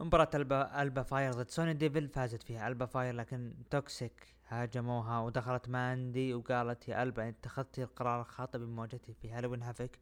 مباراة 0.00 0.30
ألبا 0.34 0.82
ألبا 0.82 1.02
فاير 1.02 1.32
ضد 1.32 1.48
سونيا 1.48 1.74
ديفل 1.74 2.08
فازت 2.08 2.42
فيها 2.42 2.68
ألبا 2.68 2.86
فاير 2.86 3.14
لكن 3.14 3.54
Toxic 3.70 4.34
هاجموها 4.48 5.20
ودخلت 5.20 5.68
ماندي 5.68 6.34
وقالت 6.34 6.88
يا 6.88 7.02
ألبا 7.02 7.28
أنت 7.28 7.38
اتخذتي 7.38 7.82
القرار 7.82 8.20
الخاطئ 8.20 8.58
بمواجهتي 8.58 9.14
في 9.14 9.30
Halloween 9.30 9.62
Havoc 9.62 9.98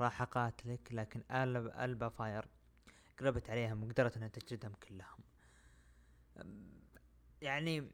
راح 0.00 0.22
أقاتلك 0.22 0.88
لكن 0.92 1.22
البا, 1.30 1.84
ألبا 1.84 2.08
فاير 2.08 2.48
خربت 3.20 3.50
عليهم 3.50 3.82
وقدرت 3.84 4.16
إنها 4.16 4.28
تجلدهم 4.28 4.72
كلهم. 4.72 5.18
يعني 7.42 7.90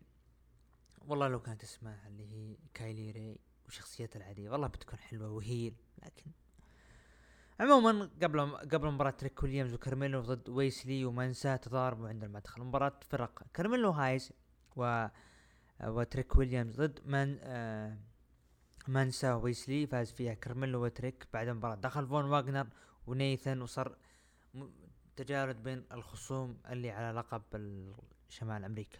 والله 1.00 1.28
لو 1.28 1.40
كانت 1.40 1.62
اسمها 1.62 2.08
اللي 2.08 2.32
هي 2.32 2.56
كايلي 2.74 3.10
ري 3.10 3.38
وشخصيتها 3.68 4.18
العادية 4.18 4.50
والله 4.50 4.66
بتكون 4.66 4.98
حلوة 4.98 5.30
و 5.30 5.39
heel 5.39 5.74
لكن 6.02 6.30
عموما 7.60 8.10
قبل 8.22 8.56
قبل 8.56 8.90
مباراة 8.90 9.10
تريك 9.10 9.42
ويليامز 9.42 9.74
وكارميلو 9.74 10.20
ضد 10.20 10.48
ويسلي 10.48 11.04
ومنسى 11.04 11.58
تضاربوا 11.58 12.08
عند 12.08 12.24
المدخل 12.24 12.62
مباراة 12.62 13.00
فرق 13.08 13.42
كارميلو 13.54 13.90
هايز 13.90 14.32
و 14.76 15.06
وتريك 15.84 16.36
ويليامز 16.36 16.80
ضد 16.80 17.00
من 17.06 17.38
آه 17.42 17.98
مانسا 18.90 19.34
ويسلي 19.34 19.86
فاز 19.86 20.12
فيها 20.12 20.34
كارميلو 20.34 20.84
وتريك 20.84 21.26
بعد 21.32 21.48
المباراة 21.48 21.74
دخل 21.74 22.06
فون 22.06 22.24
واغنر 22.24 22.66
ونيثن 23.06 23.62
وصار 23.62 23.96
تجارد 25.16 25.62
بين 25.62 25.84
الخصوم 25.92 26.58
اللي 26.70 26.90
على 26.90 27.18
لقب 27.18 27.42
شمال 28.28 28.64
أمريكا. 28.64 28.98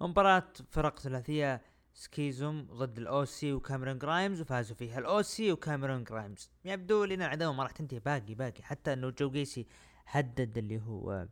مباراة 0.00 0.52
فرق 0.70 0.98
ثلاثية 0.98 1.62
Schism 1.94 2.62
ضد 2.62 2.98
ال 2.98 3.16
OC 3.16 3.52
وكاميرون 3.52 3.98
جرايمز 3.98 4.40
وفازوا 4.40 4.76
فيها 4.76 4.98
ال 4.98 5.16
OC 5.16 5.52
وكاميرون 5.52 6.04
جرايمز 6.04 6.50
يبدو 6.64 7.04
لنا 7.04 7.24
العداوة 7.26 7.52
ما 7.52 7.62
راح 7.62 7.72
تنتهي. 7.72 7.98
باقي 7.98 8.34
باقي. 8.34 8.62
حتى 8.62 8.92
إنه 8.92 9.10
جو 9.10 9.30
جيسي 9.30 9.66
هدد 10.06 10.58
اللي 10.58 10.80
هو 10.80 11.26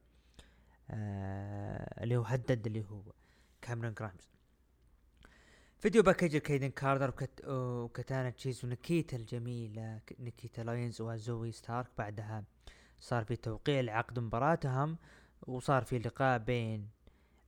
آه 0.91 2.05
اللي 2.05 2.17
هو 2.17 2.23
هدد 2.23 2.67
اللي 2.67 2.85
هو 2.91 3.03
كاميرون 3.63 3.95
جرايمز 3.95 4.31
video 5.81 6.03
package 6.03 6.37
كايدن 6.37 6.69
كارتر 6.69 7.09
وكت... 7.09 7.45
وكتانا 7.49 8.31
تشيز 8.31 8.65
ونكيتا 8.65 9.17
الجميلة 9.17 10.01
نكيتا 10.19 10.61
لاينز 10.61 11.01
وزوي 11.01 11.53
ستارك. 11.53 11.87
بعدها 11.99 12.45
صار 13.01 13.25
في 13.25 13.37
توقيع 13.37 13.81
لعقد 13.81 14.19
مباراتهم 14.19 14.97
وصار 15.47 15.85
في 15.85 15.99
لقاء 15.99 16.39
بين 16.39 16.89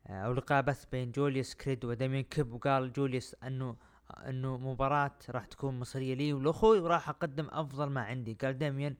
آه، 0.06 0.12
أو 0.12 0.32
لقاء 0.32 0.62
بث 0.62 0.84
بين 0.92 1.12
جوليوس 1.12 1.54
كريد 1.54 1.84
ودامين 1.84 2.22
كمب. 2.22 2.52
وقال 2.52 2.92
جوليوس 2.92 3.36
أنه 3.44 3.76
أنه 4.10 4.56
مباراة 4.56 5.18
راح 5.30 5.44
تكون 5.44 5.80
مصيرية 5.80 6.14
لي 6.14 6.32
ولأخوي 6.32 6.80
وراح 6.80 7.08
أقدم 7.08 7.48
أفضل 7.50 7.88
ما 7.90 8.00
عندي. 8.00 8.34
قال 8.34 8.58
داميان 8.58 8.96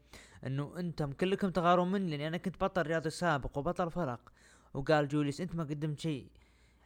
أنه 0.47 0.75
أنتم 0.79 1.13
كلكم 1.13 1.51
تغارون 1.51 1.93
مني 1.93 2.11
لأني 2.11 2.29
أنا 2.29 2.37
كنت 2.37 2.65
بطل 2.65 2.83
رياضي 2.83 3.11
سابق 3.11 3.59
وبطل 3.59 3.91
فرق. 3.91 4.33
وقال 4.75 5.09
جوليوس 5.09 5.41
أنت 5.41 5.55
ما 5.55 5.65
قدمت 5.65 6.01
شيء. 6.01 6.27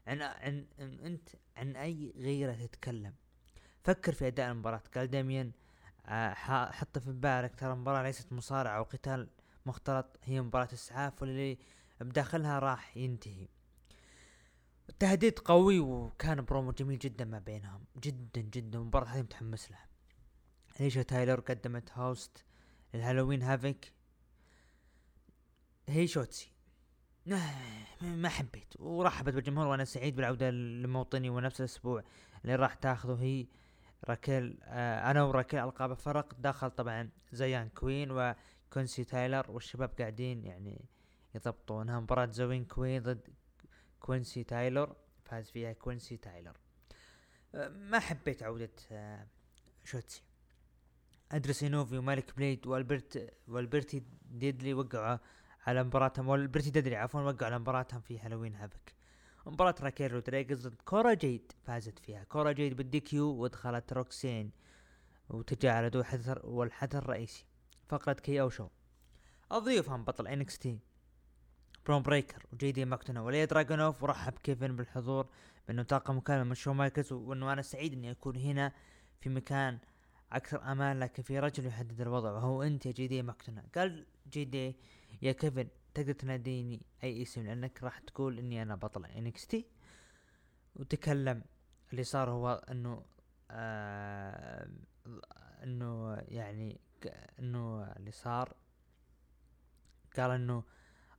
عن 0.07 0.23
عن 0.23 0.67
أنت 0.79 1.29
عن 1.57 1.77
أي 1.77 2.13
غيرة 2.17 2.53
تتكلم. 2.53 3.15
فكر 3.85 4.13
في 4.13 4.27
أداء 4.27 4.53
المباراة. 4.53 4.83
قال 4.95 5.11
داميان 5.11 5.53
آه، 6.07 6.35
حط 6.71 6.99
في 6.99 7.13
بالك. 7.13 7.55
ترى 7.55 7.73
المباراة 7.73 8.03
ليست 8.03 8.33
مصارعة 8.33 8.81
وقتال 8.81 9.29
مختلط. 9.67 10.19
هي 10.25 10.41
مباراة 10.41 10.69
إسعاف 10.73 11.23
واللي 11.23 11.59
بداخلها 12.01 12.59
راح 12.59 12.97
ينتهي. 12.97 13.49
التهديد 14.89 15.39
قوي 15.39 15.79
وكان 15.79 16.45
برومو 16.45 16.73
جميل 16.73 16.99
جدا 16.99 17.25
ما 17.25 17.39
بينهم. 17.39 17.85
جدا 18.03 18.41
جدا. 18.41 18.79
المباراة 18.79 19.07
هذه 19.07 19.23
متحمس 19.23 19.71
لها. 19.71 19.87
ليشا 20.81 21.03
تايلر 21.03 21.41
قدمت 21.41 21.93
host 21.93 22.45
لل 22.95 23.03
Halloween 23.03 23.43
Havoc 23.43 23.93
هي 25.89 26.07
شوتسي. 26.07 26.56
ما 28.03 28.29
حبيت. 28.29 28.75
ورحبت 28.79 29.35
بالجمهور 29.35 29.67
وأنا 29.67 29.85
سعيد 29.85 30.17
بالعودة 30.17 30.51
لموطني 30.51 31.31
ونفس 31.31 31.61
الأسبوع 31.61 32.03
اللي 32.45 32.57
راح 32.57 32.75
تاخذه 32.75 33.23
هي 33.23 33.47
راكيل 34.05 34.59
آه 34.63 35.11
أنا 35.11 35.23
وراكيل 35.23 35.61
القاب 35.61 35.95
فرق 35.95 36.35
دخل 36.39 36.71
طبعا 36.71 37.11
زيان 37.33 37.69
كوين 37.69 38.09
وكونسي 38.11 39.05
تايلر 39.05 39.51
والشباب 39.51 39.91
قاعدين 39.99 40.45
يعني 40.45 40.85
يضبطونها 41.35 42.01
مباراة 42.01 42.31
زوين 42.31 42.65
كوين 42.65 43.03
ضد 43.03 43.29
كوينسي 44.01 44.45
تايلر 44.45 44.97
فاز 45.25 45.51
فيها 45.51 45.73
كوينسي 45.73 46.17
تايلر. 46.17 46.57
أه، 47.55 47.69
ما 47.69 47.99
حبيت 47.99 48.43
عودة 48.43 48.71
أه، 48.93 49.27
شوتسي. 49.85 50.23
إدريس 51.33 51.62
إينوفي 51.62 51.99
ومالك 51.99 52.37
بليد 52.37 52.67
والبرت 52.67 53.35
والبرتي 53.49 54.03
ديدلي 54.31 54.75
وقعوا 54.75 55.19
على 55.67 55.85
مباراتهم 55.85 56.29
والبرتي 56.29 56.71
ديدلي 56.71 56.97
عفوا 56.97 57.21
وقعوا 57.21 57.45
على 57.45 57.59
مباراتهم 57.59 58.01
في 58.01 58.19
Halloween 58.19 58.55
Havoc. 58.55 58.95
مباراة 59.47 59.75
راكيل 59.81 60.13
رودريغز 60.13 60.67
ضد 60.67 60.83
كورا 60.85 61.15
جيد 61.15 61.53
فازت 61.67 61.99
فيها. 61.99 62.25
كورا 62.25 62.53
جيد 62.53 62.77
بال 62.77 63.01
DQ 63.01 63.27
ودخلت 63.27 63.93
روكسين 63.93 64.51
وتجاهلوا 65.29 66.03
حذر 66.03 66.41
والحدث 66.45 66.99
الرئيسي. 66.99 67.45
فقرة 67.89 68.13
KO 68.13 68.41
Show. 68.41 68.69
أضيفهم 69.51 70.05
بطل 70.05 70.27
NXT 70.27 70.79
برون 71.87 72.03
بريكر 72.03 72.47
وجي 72.53 72.73
دي 72.73 72.85
ماكدونا 72.85 73.21
وإليا 73.23 73.45
دراجونوف 73.45 74.03
ورحب 74.03 74.33
كيفن 74.33 74.77
بالحضور 74.77 75.27
بأنه 75.69 75.83
تلقى 75.83 76.15
مكالمة 76.15 76.45
من 76.45 76.55
شون 76.55 76.73
مايكلز 76.73 77.13
وأنه 77.13 77.53
أنا 77.53 77.63
سعيد 77.63 77.93
إني 77.93 78.11
أكون 78.11 78.37
هنا 78.37 78.73
في 79.21 79.29
مكان 79.29 79.79
أكثر 80.33 80.73
أمان 80.73 81.01
لكن 81.01 81.23
في 81.23 81.39
رجل 81.39 81.67
يحدد 81.67 82.01
الوضع 82.01 82.33
وهو 82.33 82.63
أنت 82.63 82.87
يا 82.87 82.93
جي 82.93 83.07
دي 83.07 83.23
ماكدونا 83.23 83.65
قال 83.75 84.07
جي 84.33 84.45
دي 84.45 84.77
يا 85.23 85.33
كيفن 85.33 85.69
تقدر 85.95 86.13
تناديني 86.13 86.83
أي 87.05 87.23
اسم؟ 87.23 87.43
لأنك 87.43 87.83
راح 87.83 87.99
تقول 87.99 88.39
إني 88.39 88.63
أنا 88.63 88.75
بطل 88.75 89.05
NXT 89.05 89.67
وتكلم 90.77 91.43
اللي 91.93 92.05
صار 92.05 92.31
هو 92.31 92.65
إنه 92.71 93.05
آه 93.51 94.69
إنه 95.63 96.15
يعني 96.29 96.81
إنه 97.39 97.93
اللي 97.97 98.11
صار 98.11 98.55
قال 100.17 100.31
إنه 100.31 100.65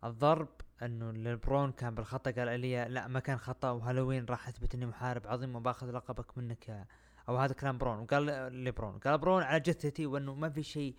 الضرب 0.03 0.49
إنه 0.83 1.11
لبرون 1.11 1.71
كان 1.71 1.95
بالخطأ 1.95 2.31
قال 2.31 2.49
إليا 2.49 2.85
لا 2.85 3.07
ما 3.07 3.19
كان 3.19 3.37
خطأ 3.37 3.69
وهالوين 3.69 4.25
راح 4.25 4.47
أثبت 4.47 4.75
إني 4.75 4.85
محارب 4.85 5.27
عظيم 5.27 5.55
وباخذ 5.55 5.91
لقبك 5.91 6.37
منك 6.37 6.69
يا 6.69 6.85
أو 7.29 7.37
هذا 7.37 7.53
كلام 7.53 7.77
برون 7.77 7.99
وقال 7.99 8.25
لبرون 8.63 8.99
قال 8.99 9.17
برون 9.17 9.43
على 9.43 9.59
جثتي 9.59 10.05
وإنه 10.05 10.35
ما 10.35 10.49
في 10.49 10.63
شيء 10.63 10.95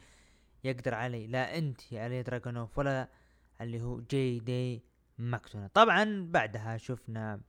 يقدر 0.64 0.94
علي 0.94 1.27
لا 1.27 1.59
أنت 1.59 1.92
يا 1.92 2.07
إليا 2.07 2.23
دراجونوف 2.23 2.79
ولا 2.79 3.09
اللي 3.61 3.83
هو 3.83 4.01
جي 4.01 4.38
دي 4.38 4.83
ماكدونا 5.19 5.71
طبعا 5.75 6.27
بعدها 6.31 6.77
شفنا 6.77 7.40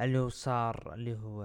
اللي 0.00 0.18
هو 0.18 0.28
صار 0.28 0.94
اللي 0.94 1.14
هو 1.16 1.42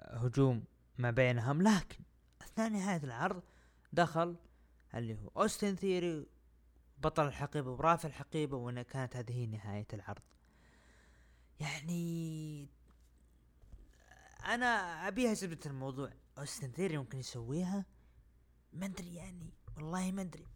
هجوم 0.00 0.64
ما 0.98 1.10
بينهم 1.10 1.62
لكن 1.62 1.98
أثناء 2.42 2.68
نهاية 2.68 3.04
العرض 3.04 3.42
دخل 3.92 4.36
اللي 4.94 5.14
هو 5.14 5.42
أوستن 5.42 5.76
ثيري 5.76 6.26
بطل 6.98 7.26
الحقيبة 7.26 7.70
ورافع 7.70 8.08
الحقيبة 8.08 8.56
وانها 8.56 8.82
كانت 8.82 9.16
هذه 9.16 9.46
نهاية 9.46 9.86
العرض. 9.92 10.22
يعني 11.60 12.68
أنا 14.46 14.66
أبيها 15.08 15.34
زبدة 15.34 15.70
الموضوع. 15.70 16.10
أوستن 16.38 16.70
ثيري 16.70 16.98
ممكن 16.98 17.18
يسويها؟ 17.18 17.84
ما 18.76 18.86
ادري 18.86 19.14
يعني 19.14 19.50
والله 19.76 20.12
ما 20.12 20.22
ادري 20.22 20.46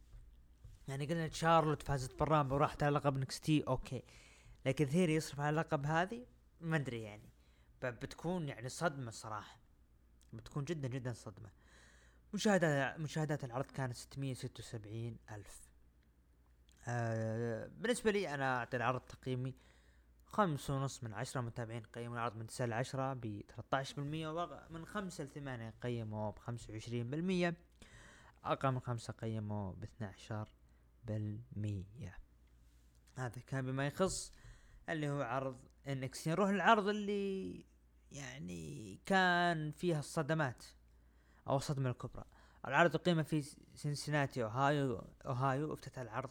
يعني 0.88 1.06
قلنا 1.06 1.28
شارلوت 1.28 1.82
فازت 1.82 2.18
بال 2.18 2.27
Rumble 2.27 2.54
وراحت 2.54 2.82
على 2.82 2.94
لقب 2.94 3.16
NXT 3.16 3.64
okay. 3.68 4.02
لكن 4.66 4.84
ثيري 4.84 5.14
يصرف 5.14 5.40
على 5.40 5.50
اللقب 5.50 5.86
هذه 5.86 6.26
ما 6.60 6.76
ادري 6.76 7.02
يعني. 7.02 7.30
بتكون 7.82 8.48
يعني 8.48 8.68
صدمة 8.68 9.10
صراحة. 9.10 9.58
بتكون 10.32 10.64
جدا 10.64 10.88
جدا 10.88 11.12
صدمة. 11.12 11.50
مشاهدات 12.34 13.00
مشاهدات 13.00 13.44
العرض 13.44 13.64
كانت 13.64 13.96
676 13.96 15.16
ألف. 15.30 15.70
آه 16.88 17.66
بالنسبة 17.66 18.10
لي 18.10 18.34
أنا 18.34 18.58
أعطي 18.58 18.76
العرض 18.76 19.00
تقييمي 19.00 19.54
خمسة 20.26 20.76
ونص 20.76 21.04
من 21.04 21.14
عشرة 21.14 21.40
متابعين 21.40 21.82
قيموا 21.82 22.14
العرض 22.14 22.36
من 22.36 22.46
تسعة 22.46 22.66
لعشرة 22.66 23.12
ب 23.12 23.42
13% 23.72 23.98
ومن 23.98 24.86
خمسة 24.86 25.24
لثمانية 25.24 25.74
قيموا 25.82 26.30
ب 26.30 26.38
25% 26.38 26.42
أقل 26.48 27.54
من 28.44 28.80
خمسة 28.80 29.12
قيموا 29.12 29.72
ب 29.72 29.84
12% 29.84 29.88
هذا 33.18 33.40
كان 33.46 33.66
بما 33.66 33.86
يخص 33.86 34.32
اللي 34.88 35.10
هو 35.10 35.22
عرض 35.22 35.58
إنكس. 35.88 36.28
نروح 36.28 36.48
العرض 36.48 36.88
اللي 36.88 37.66
يعني 38.12 39.00
كان 39.06 39.70
فيها 39.70 39.98
الصدمات 39.98 40.64
أو 41.48 41.56
الصدمة 41.56 41.90
الكبرى. 41.90 42.24
العرض 42.66 42.94
أقيم 42.94 43.22
في 43.22 43.42
سنسناتي 43.74 44.44
أوهايو 44.44 45.04
أوهايو. 45.26 45.72
افتتح 45.72 45.98
العرض 45.98 46.30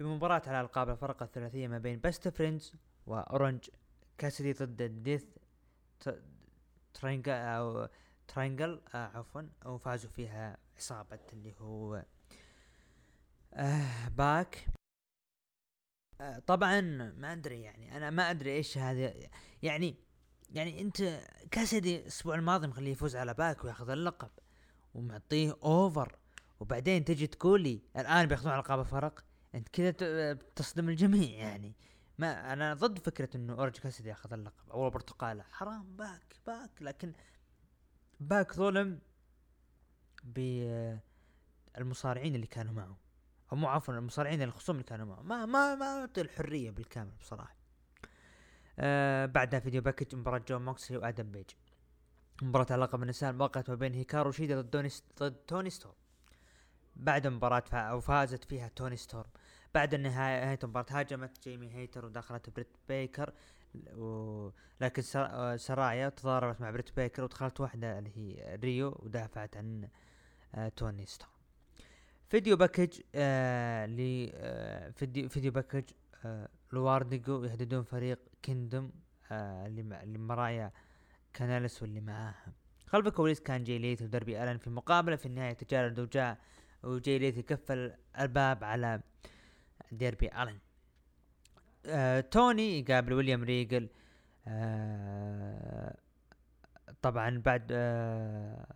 بمباراة 0.00 0.42
على 0.46 0.60
ألقاب 0.60 0.88
الفرق 0.88 1.22
الثلاثية 1.22 1.68
ما 1.68 1.78
بين 1.78 2.00
Best 2.00 2.28
Friends 2.28 2.72
وأورنج 3.06 3.70
كاسدي 4.18 4.52
ضد 4.52 4.82
Death 4.82 5.24
Triangle 6.94 7.32
أو 7.32 7.88
Triangle 8.28 8.80
آه 8.94 9.18
عفوا 9.18 9.42
وفازوا 9.64 10.10
فيها 10.10 10.56
عصابة 10.76 11.18
اللي 11.32 11.54
هو 11.60 12.04
آه 13.54 14.08
باك. 14.08 14.68
آه 16.20 16.38
طبعا 16.38 16.80
ما 17.16 17.32
أدري 17.32 17.62
يعني 17.62 17.96
أنا 17.96 18.10
ما 18.10 18.30
أدري 18.30 18.52
إيش 18.52 18.78
هذا 18.78 19.14
يعني 19.62 19.96
يعني 20.50 20.80
أنت 20.80 21.20
كاسدي 21.50 21.96
الأسبوع 22.00 22.34
الماضي 22.34 22.66
مخليه 22.66 22.92
يفوز 22.92 23.16
على 23.16 23.34
باك 23.34 23.64
وياخذ 23.64 23.90
اللقب 23.90 24.30
ومعطيه 24.94 25.56
over. 25.62 26.18
وبعدين 26.60 27.04
تجي 27.04 27.26
تقول 27.26 27.60
لي 27.62 27.82
الآن 27.96 28.26
بياخذون 28.26 28.54
القاب 28.54 28.80
الفرق. 28.80 29.24
أنت 29.54 29.68
كذا 29.68 30.32
تصدم 30.34 30.88
الجميع 30.88 31.30
يعني. 31.30 31.76
ما 32.18 32.52
أنا 32.52 32.74
ضد 32.74 32.98
فكرة 32.98 33.36
إنه 33.36 33.52
أورنج 33.52 33.78
كاسدي 33.78 34.08
ياخذ 34.08 34.32
اللقب 34.32 34.70
أو 34.70 34.86
البرتقالة. 34.86 35.42
حرام 35.42 35.96
باك 35.96 36.36
باك. 36.46 36.70
لكن 36.80 37.12
باك 38.20 38.52
ظلم 38.52 38.98
بالمصارعين 40.24 42.34
اللي 42.34 42.46
كانوا 42.46 42.72
معه. 42.72 42.96
أو 43.52 43.56
مو 43.56 43.68
عفوا 43.68 43.94
المصارعين 43.94 44.42
الخصوم 44.42 44.76
اللي 44.76 44.86
كانوا 44.86 45.06
معه. 45.06 45.22
ما 45.22 45.46
ما 45.46 45.74
ما 45.74 46.00
أعطي 46.00 46.20
الحرية 46.20 46.70
بالكامل 46.70 47.10
بصراحة. 47.20 47.56
آه 48.78 49.26
بعدها 49.26 49.60
video 49.60 49.82
package 49.82 50.14
مباراة 50.14 50.42
جون 50.48 50.64
موكسلي 50.64 50.96
وآدم 50.96 51.30
بيج. 51.30 51.50
مباراة 52.42 52.66
على 52.70 52.82
لقب 52.82 53.02
النساء 53.02 53.34
وقعت 53.34 53.70
ما 53.70 53.76
بين 53.76 53.94
هيكارو 53.94 54.30
شيدا 54.30 54.60
ضد 54.60 54.90
ضد 55.18 55.34
توني 55.34 55.70
ستورم. 55.70 55.94
بعد 56.96 57.26
مباراة 57.26 57.60
فا 57.60 58.00
فازت 58.00 58.44
فيها 58.44 58.68
توني 58.68 58.96
ستورم. 58.96 59.30
بعد 59.74 59.94
النهاية 59.94 60.44
نهاية 60.44 60.58
المباراة 60.64 60.86
هاجمت 60.90 61.42
جيمي 61.42 61.74
هيتر 61.74 62.06
ودخلت 62.06 62.50
بريت 62.50 62.76
بيكر. 62.88 63.32
و... 63.74 64.50
لكن 64.80 65.02
سرايا 65.56 66.08
تضاربت 66.08 66.60
مع 66.60 66.70
بريت 66.70 66.96
بيكر 66.96 67.24
ودخلت 67.24 67.60
واحدة 67.60 67.98
اللي 67.98 68.10
هي 68.16 68.56
ريو 68.56 68.98
ودافعت 69.02 69.56
عن 69.56 69.88
آه 70.54 70.68
توني 70.68 71.06
ستورم 71.06 71.32
فيديو 72.28 72.56
باكج 72.56 73.00
آه 73.14 73.86
ل 73.86 74.30
آه 74.34 74.90
فيديو 74.90 75.28
فيديو 75.28 75.52
باكج 75.52 75.84
آه 76.24 76.48
لوارديجو 76.72 77.44
يهددون 77.44 77.82
فريق 77.82 78.18
كيندوم 78.42 78.92
آه 79.32 79.68
لمرايا 80.04 80.72
كانالس 81.34 81.82
واللي 81.82 82.00
معاها. 82.00 82.52
خلف 82.86 83.06
الكواليس 83.06 83.40
كان 83.40 83.64
جاي 83.64 83.78
ليث 83.78 84.02
ودربي 84.02 84.42
ألن 84.42 84.58
في 84.58 84.70
مقابلة 84.70 85.16
في 85.16 85.26
النهاية 85.26 85.52
تجارد 85.52 86.00
وجاء 86.00 86.38
وجاي 86.82 87.18
ليث 87.18 87.38
يقفل 87.38 87.94
الباب 88.20 88.64
على 88.64 89.00
ديربي 89.92 90.42
ألن. 90.42 90.58
آه 91.88 92.20
توني 92.20 92.78
يقابل 92.80 93.12
ويليام 93.12 93.44
ريجل 93.44 93.88
آه 94.48 95.96
طبعا 97.02 97.42
بعد 97.44 97.68
آه 97.72 98.66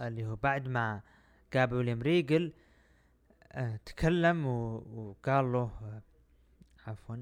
اللي 0.00 0.26
هو 0.26 0.36
بعد 0.36 0.68
ما 0.68 1.00
قابل 1.54 1.76
ويليام 1.76 2.02
ريجل 2.02 2.52
آه 3.52 3.76
تكلم 3.76 4.46
وقال 4.46 5.52
له 5.52 5.58
آه 5.82 6.02
عفوا 6.86 7.16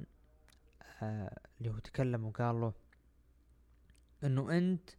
آه 1.02 1.38
اللي 1.58 1.70
هو 1.70 1.78
تكلم 1.78 2.24
وقال 2.24 2.60
له 2.60 2.72
إنه 4.24 4.58
أنت 4.58 4.90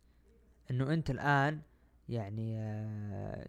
إنه 0.71 0.93
أنت 0.93 1.09
الآن 1.09 1.61
يعني 2.09 2.59
آه 2.59 3.47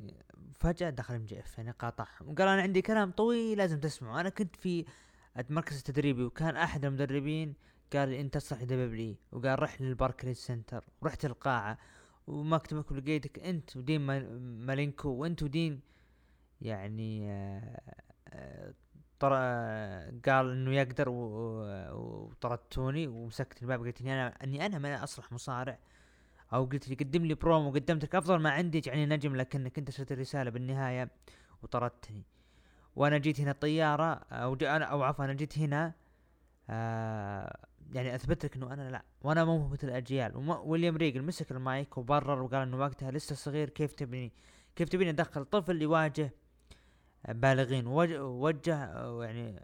فجأة 0.54 0.90
دخل 0.90 1.14
MJF 1.14 1.58
يعني 1.58 1.70
قاطعهم 1.70 2.28
وقال 2.30 2.48
أنا 2.48 2.62
عندي 2.62 2.82
كلام 2.82 3.10
طويل 3.10 3.58
لازم 3.58 3.80
تسمعه 3.80 4.20
أنا 4.20 4.28
كنت 4.28 4.56
في 4.56 4.84
المركز 5.40 5.76
التدريبي 5.76 6.22
وكان 6.24 6.56
أحد 6.56 6.84
المدربين 6.84 7.54
قال 7.92 8.08
لي 8.08 8.20
أنت 8.20 8.34
تصلح 8.34 8.62
دبليو 8.62 9.14
وقال 9.32 9.62
رح 9.62 9.80
لل 9.80 9.91
Barclays 9.91 10.36
Center 10.36 10.84
ورحت 11.00 11.24
القاعة 11.24 11.78
ومكتبك 12.26 12.90
ولقيتك 12.90 13.38
أنت 13.38 13.76
ودين 13.76 14.00
مالينكو 14.66 15.08
وأنت 15.08 15.42
ودين 15.42 15.80
يعني 16.60 17.30
آه 17.30 17.80
آه 18.28 18.74
طر... 19.20 19.32
قال 20.26 20.50
إنه 20.50 20.74
يقدر 20.74 21.08
وطردتوني 21.92 23.06
ومسكت 23.06 23.62
الباب. 23.62 23.80
قلت 23.80 24.00
إني 24.00 24.12
أنا 24.12 24.34
إني 24.44 24.66
أنا 24.66 24.78
ما 24.78 25.04
أصلح 25.04 25.32
مصارع. 25.32 25.78
أو 26.52 26.64
قلت 26.64 26.88
لي 26.88 26.94
قدم 26.94 27.24
لي 27.24 27.34
برومو 27.34 27.70
وقدمت 27.70 28.04
لك 28.04 28.14
أفضل 28.14 28.36
ما 28.36 28.50
عندي 28.50 28.82
يعني 28.86 29.06
نجم 29.06 29.36
لكنك 29.36 29.78
أنت 29.78 29.88
ارسلت 29.88 30.12
الرسالة 30.12 30.50
بالنهاية 30.50 31.10
وطردتني. 31.62 32.24
وأنا 32.96 33.18
جيت 33.18 33.40
هنا 33.40 33.52
طيارة 33.52 34.12
أو 34.32 34.54
أنا 34.54 34.84
أو 34.84 35.02
عفوا 35.02 35.24
أنا 35.24 35.32
جيت 35.32 35.58
هنا 35.58 35.92
آه 36.70 37.56
يعني 37.92 38.14
اثبت 38.14 38.44
لك 38.44 38.56
إنه 38.56 38.72
أنا 38.72 38.90
لا 38.90 39.02
وأنا 39.22 39.44
مو 39.44 39.68
مثل 39.68 39.88
الأجيال. 39.88 40.32
ويليام 40.64 40.96
ريجل 40.96 41.22
مسك 41.22 41.50
المايك 41.50 41.98
وبرر 41.98 42.42
وقال 42.42 42.62
إنه 42.62 42.78
وقتها 42.78 43.10
لسه 43.10 43.34
صغير 43.34 43.68
كيف 43.68 43.92
تبني؟ 43.92 44.32
كيف 44.76 44.88
تبيني 44.88 45.10
أدخل 45.10 45.44
طفل 45.44 45.82
يواجه 45.82 46.32
بالغين؟ 47.28 47.86
ووجه 47.86 49.22
يعني 49.22 49.60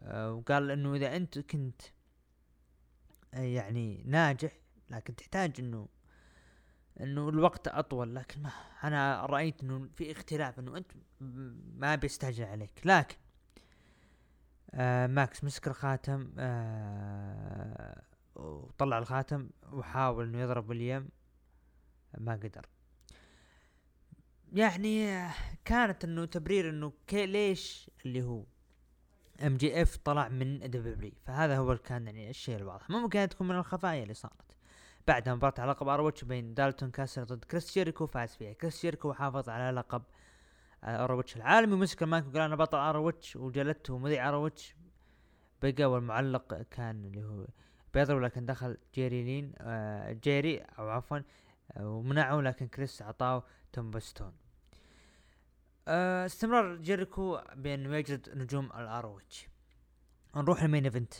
آه، 0.00 0.32
وقال 0.32 0.70
إنه 0.70 0.94
إذا 0.94 1.16
أنت 1.16 1.38
كنت 1.38 1.82
يعني 3.32 4.02
ناجح 4.06 4.52
لكن 4.90 5.16
تحتاج 5.16 5.52
إنه 5.58 5.88
إنه 7.00 7.28
الوقت 7.28 7.68
أطول 7.68 8.14
لكن 8.14 8.42
ما 8.42 8.50
أنا 8.84 9.26
رأيت 9.26 9.62
إنه 9.62 9.88
في 9.94 10.12
اختلاف 10.12 10.58
إنه 10.58 10.76
أنت 10.76 10.92
ما 11.76 11.94
بيستعجل 11.94 12.44
عليك. 12.44 12.80
لكن 12.84 13.16
آه 14.74 15.06
ماكس 15.06 15.44
مسك 15.44 15.68
الخاتم 15.68 16.32
آه 16.38 18.02
وطلع 18.34 18.98
الخاتم 18.98 19.50
وحاول 19.72 20.28
إنه 20.28 20.38
يضرب 20.38 20.68
ويليام 20.68 21.08
ما 22.18 22.32
قدر. 22.32 22.66
يعني 24.52 25.26
كانت 25.64 26.04
إنه 26.04 26.24
تبرير 26.24 26.70
إنه 26.70 26.92
كي 27.06 27.26
ليش 27.26 27.90
اللي 28.06 28.22
هو 28.22 28.44
MJF 29.46 29.96
طلع 29.96 30.28
من 30.28 30.70
دبليو 30.70 31.12
فهذا 31.26 31.58
هو 31.58 31.76
كان 31.76 32.06
يعني 32.06 32.30
الشيء 32.30 32.56
الواضح. 32.56 32.90
ممكن 32.90 33.28
تكون 33.28 33.48
من 33.48 33.56
الخفايا 33.56 34.02
اللي 34.02 34.14
صارت. 34.14 34.56
بعدها 35.10 35.34
مباراة 35.34 35.54
على 35.58 35.70
لقب 35.70 35.88
ROH 35.88 36.24
بين 36.24 36.54
دالتون 36.54 36.90
كاسل 36.90 37.24
ضد 37.24 37.44
كريس 37.44 37.74
جيريكو 37.74 38.06
فاز 38.06 38.36
فيها. 38.36 38.52
كريس 38.52 38.82
جيريكو 38.82 39.12
حافظ 39.12 39.48
على 39.48 39.76
لقب 39.76 40.02
ROH 40.84 41.36
العالمي 41.36 41.72
ومسك 41.74 42.02
المايك 42.02 42.26
وقال 42.26 42.40
أنا 42.40 42.56
بطل 42.56 42.78
ROH 42.78 43.36
وجلدته 43.36 43.98
مذيع 43.98 44.28
ROH 44.28 44.74
بقى 45.62 45.84
والمعلق 45.86 46.54
كان 46.70 47.04
اللي 47.04 47.22
هو 47.24 47.46
بيضرب 47.94 48.20
لكن 48.22 48.46
دخل 48.46 48.76
جيري 48.94 49.22
لين 49.22 49.52
آه 49.58 50.12
جيري 50.12 50.58
أو 50.58 50.88
عفوا 50.88 51.18
آه 51.76 51.88
ومنعه 51.88 52.40
لكن 52.40 52.68
كريس 52.68 53.02
أعطاه 53.02 53.44
tombstone 53.72 54.32
آه 55.88 56.26
استمرار 56.26 56.76
جيريكو 56.76 57.40
بأنه 57.54 57.96
يجلد 57.96 58.28
نجوم 58.34 58.66
ال 58.66 58.87
ROH 58.87 59.48
نروح 60.36 60.62
ال 60.62 60.66
main 60.66 60.84
event. 60.84 61.14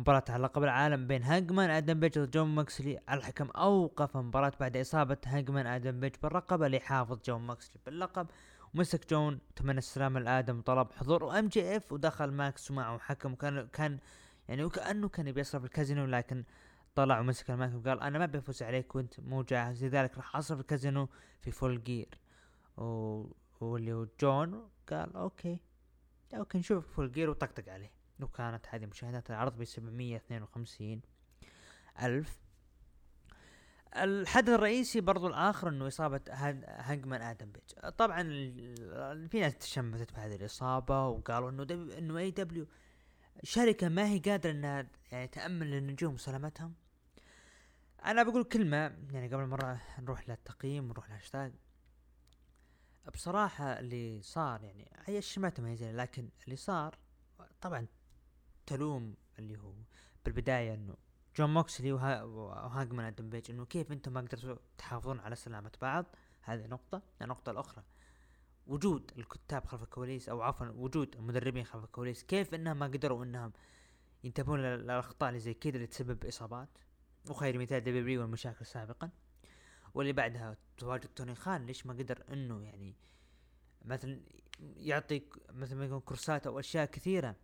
مباراة 0.00 0.24
على 0.28 0.42
لقب 0.42 0.62
العالم 0.62 1.06
بين 1.06 1.22
هانجمان 1.22 1.70
آدم 1.70 2.00
بيج 2.00 2.18
ضد 2.18 2.30
جون 2.30 2.48
موكسلي. 2.48 2.98
الحكم 3.10 3.50
أوقف 3.50 4.16
المباراة 4.16 4.52
بعد 4.60 4.76
إصابة 4.76 5.16
هانجمان 5.26 5.66
آدم 5.66 6.00
بيج 6.00 6.12
بالرقبة 6.22 6.68
ليحافظ 6.68 7.18
جون 7.26 7.40
موكسلي 7.40 7.80
باللقب. 7.86 8.26
ومسك 8.74 9.10
جون 9.10 9.40
تمنى 9.56 9.78
السلام 9.78 10.16
الادم 10.16 10.60
طلب 10.60 10.92
حضور 10.92 11.38
MJF 11.38 11.92
ودخل 11.92 12.30
ماكس 12.30 12.70
ومعه 12.70 12.98
حكم 12.98 13.34
كان 13.34 13.68
كان 13.72 13.98
يعني 14.48 14.64
وكأنه 14.64 15.08
كان 15.08 15.28
يبي 15.28 15.40
يصرف 15.40 15.64
الكازينو 15.64 16.04
لكن 16.04 16.44
طلع 16.94 17.20
ومسك 17.20 17.50
المايك 17.50 17.74
وقال 17.74 18.00
أنا 18.00 18.18
ما 18.18 18.26
بفوز 18.26 18.62
عليك 18.62 18.94
وأنت 18.94 19.20
مو 19.20 19.42
جاهز 19.42 19.84
لذلك 19.84 20.16
راح 20.16 20.36
أصرف 20.36 20.60
الكازينو 20.60 21.08
في 21.40 21.50
Full 21.50 21.82
Gear 21.82 22.18
و... 22.76 23.24
واللي 23.60 23.92
هو 23.92 24.06
جون 24.20 24.68
قال 24.90 25.16
okay. 25.16 25.60
okay 26.34 26.58
نشوف 26.58 26.96
Full 26.96 27.12
Gear 27.12 27.30
وطقطق 27.30 27.72
عليه. 27.72 27.99
وكانت 28.22 28.66
هذه 28.68 28.86
مشاهدات 28.86 29.30
العرض 29.30 29.56
ب 29.58 29.64
752 29.64 31.00
ألف. 32.02 32.40
الحدث 33.96 34.48
الرئيسي 34.48 35.00
برضو 35.00 35.26
الآخر 35.26 35.68
إنه 35.68 35.86
إصابة 35.88 36.20
هانجمان 36.30 37.22
آدم 37.22 37.52
بيج 37.52 37.90
طبعا 37.90 38.22
في 39.28 39.40
ناس 39.40 39.58
تشمتت 39.58 40.12
بهذه 40.12 40.34
الإصابة 40.34 41.06
وقالوا 41.08 41.50
إنه 41.50 41.62
إنه 41.98 42.18
AEW 42.18 42.66
شركة 43.42 43.88
ما 43.88 44.06
هي 44.06 44.18
قادرة 44.18 44.50
إنها 44.50 44.86
يعني 45.12 45.26
تأمن 45.26 45.66
للنجوم 45.66 46.16
سلامتهم. 46.16 46.74
أنا 48.04 48.22
بقول 48.22 48.44
كلمة 48.44 48.76
يعني 49.10 49.28
قبل 49.28 49.46
مرة 49.46 49.80
نروح 49.98 50.28
للتقييم 50.28 50.84
ونروح 50.84 51.08
للهاشتاج. 51.08 51.52
بصراحة 53.14 53.78
اللي 53.78 54.22
صار 54.22 54.62
يعني 54.62 54.90
هي 55.04 55.18
الشماتة 55.18 55.62
ما 55.62 55.74
لكن 55.80 56.28
اللي 56.44 56.56
صار 56.56 56.98
طبعا 57.60 57.86
تلوم 58.70 59.14
اللي 59.38 59.58
هو 59.58 59.72
بالبداية 60.24 60.74
إنه 60.74 60.94
جون 61.36 61.54
موكسلي 61.54 61.92
وهانجمان 61.92 63.06
أدم 63.06 63.30
بيج 63.30 63.50
إنه 63.50 63.64
كيف 63.64 63.92
أنتم 63.92 64.12
ما 64.12 64.20
قدرتوا 64.20 64.56
تحافظون 64.78 65.20
على 65.20 65.36
سلامة 65.36 65.72
بعض؟ 65.80 66.06
هذه 66.42 66.66
نقطة. 66.66 67.02
النقطة 67.22 67.50
الأخرى 67.50 67.84
وجود 68.66 69.12
الكتاب 69.18 69.64
خلف 69.64 69.82
الكواليس 69.82 70.28
أو 70.28 70.42
عفوا 70.42 70.66
وجود 70.66 71.16
المدربين 71.16 71.64
خلف 71.64 71.84
الكواليس 71.84 72.22
كيف 72.22 72.54
إنهم 72.54 72.78
ما 72.78 72.86
قدروا 72.86 73.24
إنهم 73.24 73.52
ينتبهون 74.24 74.60
للأخطاء 74.60 75.28
اللي 75.28 75.40
زي 75.40 75.54
كذا 75.54 75.74
اللي 75.74 75.86
تسبب 75.86 76.24
إصابات؟ 76.24 76.68
وخير 77.30 77.58
مثال 77.58 77.80
دبليو 77.80 78.20
والمشاكل 78.20 78.66
سابقا. 78.66 79.10
واللي 79.94 80.12
بعدها 80.12 80.56
تواجد 80.78 81.06
توني 81.06 81.34
خان 81.34 81.66
ليش 81.66 81.86
ما 81.86 81.92
قدر 81.92 82.24
إنه 82.32 82.62
يعني 82.62 82.96
مثلا 83.84 84.20
يعطيك 84.60 85.34
مثل 85.52 85.76
ما 85.76 85.84
يكون 85.84 86.00
كورسات 86.00 86.46
أو 86.46 86.58
أشياء 86.58 86.86
كثيرة 86.86 87.36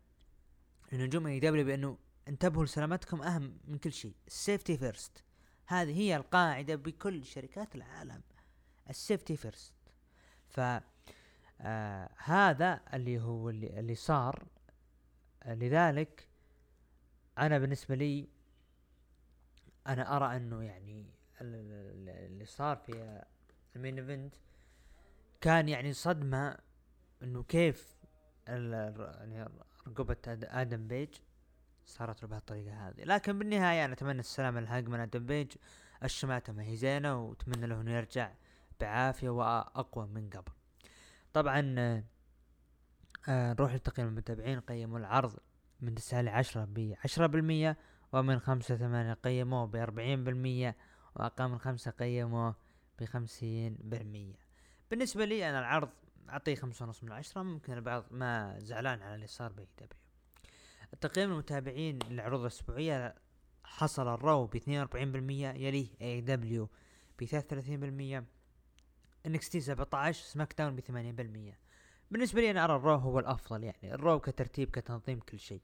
لنجوم 0.93 1.27
AEW 1.27 1.65
بانه 1.65 1.99
انتبهوا 2.29 2.65
لسلامتكم 2.65 3.23
أهم 3.23 3.59
من 3.65 3.79
كل 3.79 3.93
شيء. 3.93 4.15
ال 4.27 4.34
safety 4.34 4.77
first 4.79 5.25
هذه 5.67 5.99
هي 5.99 6.17
القاعدة 6.17 6.75
بكل 6.75 7.25
شركات 7.25 7.75
العالم. 7.75 8.23
ال 8.91 8.97
safety 8.97 9.37
first 9.37 9.75
ف 10.49 10.61
آه 11.61 12.11
هذا 12.17 12.81
اللي 12.95 13.21
هو 13.21 13.51
اللي, 13.51 13.81
اللي 13.81 13.95
صار. 13.95 14.47
لذلك 15.47 16.29
أنا 17.39 17.59
بالنسبة 17.59 17.95
لي 17.95 18.29
أنا 19.87 20.17
أرى 20.17 20.37
إنه 20.37 20.63
يعني 20.63 21.07
اللي 21.41 22.45
صار 22.45 22.77
في 22.77 23.23
ال 23.77 23.81
main 23.81 23.99
event 23.99 24.35
كان 25.41 25.69
يعني 25.69 25.93
صدمة 25.93 26.59
إنه 27.23 27.43
كيف 27.43 27.97
يعني 28.49 29.49
رقبة 29.89 30.17
آدم 30.27 30.89
بيج 30.89 31.09
صارت 31.87 32.23
له 32.23 32.29
بهالطريقة 32.29 32.89
هذه. 32.89 33.05
لكن 33.05 33.39
بالنهاية 33.39 33.85
أنا 33.85 33.93
أتمنى 33.93 34.21
السلامة 34.21 34.61
للهانجمان 34.61 35.01
آدم 35.01 35.27
بيج. 35.27 35.53
الشماتة 36.05 36.53
ما 36.53 36.63
هي 36.63 36.77
زينة 36.77 37.23
وأتمنى 37.25 37.67
له 37.67 37.81
انه 37.81 37.93
يرجع 37.93 38.33
بعافية 38.81 39.29
وأقوى 39.29 40.07
من 40.07 40.31
قبل. 40.31 40.53
طبعا 41.33 41.75
آه 43.29 43.53
نروح 43.53 43.75
لتقييم 43.75 44.09
المتابعين 44.09 44.61
قيموا 44.61 44.99
العرض 44.99 45.37
من 45.81 45.95
تسعة 45.95 46.21
لعشرة 46.21 46.65
بعشرة 46.65 47.27
بالمية 47.27 47.77
ومن 48.13 48.39
خمسة 48.39 48.77
ثمانية 48.77 49.13
قيموه 49.13 49.67
بأربعين 49.67 50.25
بالمية 50.25 50.77
وأقل 51.15 51.49
من 51.49 51.59
خمسة 51.59 51.91
قيموه 51.91 52.55
بخمسين 53.01 53.77
بالمية. 53.81 54.39
بالنسبة 54.91 55.25
لي 55.25 55.51
أنا 55.51 55.59
العرض 55.59 55.91
أعطيه 56.31 56.55
خمسة 56.55 56.85
ونص 56.85 57.05
من 57.05 57.13
عشرة 57.13 57.43
ممكن 57.43 57.73
البعض 57.73 58.05
ما 58.11 58.59
زعلان 58.59 59.03
على 59.03 59.15
اللي 59.15 59.27
صار 59.27 59.53
بي 59.53 59.69
دبليو. 59.79 60.01
تقييم 61.01 61.33
المتابعين 61.33 61.99
للعروض 62.09 62.41
الأسبوعية 62.41 63.15
حصل 63.65 64.15
ال 64.15 64.24
Raw 64.24 64.51
وأربعين 64.69 65.13
بالمية 65.13 65.49
يليه 65.49 65.89
AEW 66.01 66.69
وثلاثين 67.23 67.81
بالمية 67.81 68.25
NXT 69.27 69.61
سبعة 69.61 70.01
عشر 70.01 70.25
SmackDown 70.25 70.77
بثمانين 70.77 71.17
بالمية. 71.17 71.59
بالنسبة 72.11 72.41
لي 72.41 72.51
أنا 72.51 72.65
أرى 72.65 72.77
ال 72.77 72.81
Raw 72.81 72.95
هو 72.95 73.19
الأفضل 73.19 73.65
يعني 73.65 73.95
ال 73.95 74.01
Raw 74.01 74.21
كترتيب 74.21 74.71
كتنظيم 74.71 75.21
كل 75.21 75.39
شيء. 75.39 75.63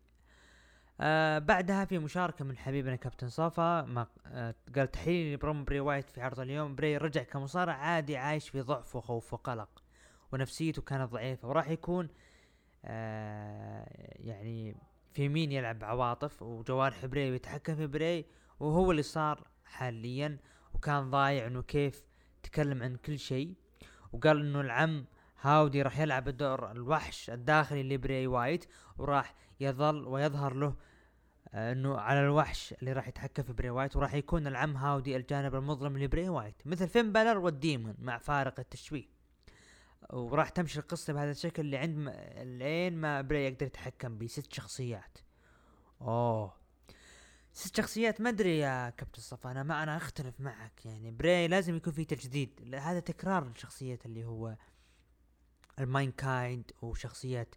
آه 1.01 1.39
بعدها 1.39 1.85
في 1.85 1.99
مشاركة 1.99 2.45
من 2.45 2.59
حبيبنا 2.59 2.97
كابتن 2.97 3.29
صافا 3.29 3.83
ما 3.83 4.07
آه 4.27 4.55
قال 4.77 4.91
تحية 4.91 5.35
لبروم 5.35 5.65
بري 5.65 5.81
وايت 5.81 6.11
في 6.11 6.21
عرض 6.21 6.41
اليوم. 6.41 6.75
بري 6.75 6.97
رجع 6.97 7.23
كمصارع 7.23 7.75
عادي 7.75 8.17
عايش 8.17 8.49
في 8.49 8.61
ضعف 8.61 8.97
وخوف 8.97 9.35
وقلق 9.35 9.82
ونفسيته 10.33 10.83
كانت 10.83 11.12
ضعيفة 11.12 11.49
وراح 11.49 11.68
يكون 11.70 12.09
آه 12.85 13.87
يعني 14.20 14.76
في 15.12 15.28
مين 15.28 15.53
يلعب 15.53 15.85
عواطف 15.85 16.43
وجوارح 16.43 17.07
بري 17.07 17.30
ويتحكم 17.30 17.76
في 17.76 17.87
بري 17.87 18.24
وهو 18.61 18.91
اللي 18.91 19.03
صار 19.03 19.49
حاليا 19.64 20.39
وكان 20.74 21.11
ضايع 21.11 21.47
إنه 21.47 21.62
كيف 21.62 22.05
تكلم 22.43 22.83
عن 22.83 22.97
كل 22.97 23.18
شيء. 23.18 23.55
وقال 24.12 24.41
إنه 24.41 24.61
العم 24.61 25.05
هاودي 25.41 25.83
راح 25.83 25.99
يلعب 25.99 26.28
الدور 26.28 26.70
الوحش 26.70 27.30
الداخلي 27.30 27.83
لبري 27.83 28.26
وايت 28.26 28.64
وراح 28.99 29.35
يظل 29.61 30.07
ويظهر 30.09 30.55
له 30.55 30.74
آه، 31.55 31.72
إنه 31.72 31.99
على 31.99 32.20
الوحش 32.20 32.74
اللي 32.80 32.93
راح 32.93 33.09
يتحكم 33.09 33.43
في 33.43 33.53
بري 33.53 33.70
وايت 33.70 33.97
وراح 33.97 34.14
يكون 34.14 34.47
العم 34.47 34.76
هاودي 34.76 35.16
الجانب 35.16 35.55
المظلم 35.55 35.99
لبري 35.99 36.28
وايت 36.28 36.62
مثل 36.66 36.89
فين 36.89 37.12
بالور 37.12 37.39
وال 37.39 37.55
demon 37.55 37.95
مع 37.99 38.18
فارق 38.18 38.61
التشويه. 38.61 39.12
وراح 40.11 40.49
تمشي 40.49 40.79
القصة 40.79 41.13
بهذا 41.13 41.31
الشكل 41.31 41.63
اللي 41.63 41.77
عند 41.77 42.09
لين 42.39 42.97
ما 42.97 43.21
بري 43.21 43.47
يقدر 43.47 43.67
يتحكم 43.67 44.19
بست 44.19 44.53
شخصيات. 44.53 45.19
أوه. 46.01 46.55
ست 47.53 47.77
شخصيات 47.77 48.21
ما 48.21 48.29
أدري 48.29 48.59
يا 48.59 48.91
كابتن 48.91 49.23
صفا 49.23 49.51
أنا 49.51 49.63
ما 49.63 49.83
أنا 49.83 49.97
أختلف 49.97 50.41
معك. 50.41 50.87
يعني 50.87 51.11
بري 51.11 51.49
لازم 51.49 51.77
يكون 51.77 51.93
في 51.93 52.05
تجديد. 52.05 52.75
هذا 52.75 53.01
تكرار 53.01 53.47
الشخصية 53.47 53.99
اللي 54.07 54.25
هو 54.25 54.57
ال 55.79 56.12
Mankind 56.12 56.73
وشخصيات 56.83 57.55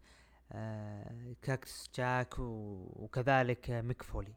آه 0.52 1.36
كاكتس 1.42 1.90
جاك 1.96 2.40
وكذلك 2.40 3.70
ميك 3.70 4.04
فولي. 4.04 4.36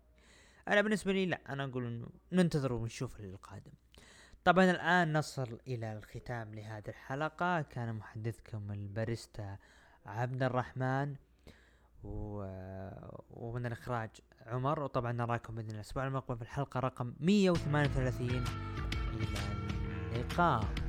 أنا 0.69 0.81
بالنسبة 0.81 1.13
لي 1.13 1.27
لا 1.27 1.41
أنا 1.49 1.65
أقول 1.65 1.87
إنه 1.87 2.09
ننتظر 2.33 2.73
ونشوف 2.73 3.21
القادم. 3.21 3.73
طبعا 4.49 4.71
الآن 4.71 5.13
نصل 5.13 5.59
إلى 5.67 5.93
الختام 5.93 6.55
لهذه 6.55 6.89
الحلقة. 6.89 7.63
كان 7.63 7.95
محدثكم 7.95 8.71
الباريستا 8.71 9.57
عبد 10.07 10.43
الرحمن 10.43 11.15
و... 12.05 12.45
ومن 13.31 13.67
الإخراج 13.67 14.11
عمر. 14.47 14.81
وطبعا 14.81 15.13
نراكم 15.13 15.55
بإذن 15.55 15.67
الله 15.67 15.75
الأسبوع 15.75 16.07
المقبل 16.07 16.37
في 16.37 16.43
الحلقة 16.43 16.81
رقم 16.81 17.15
138 17.21 18.45
إلى 19.15 19.39
اللقاء. 20.13 20.88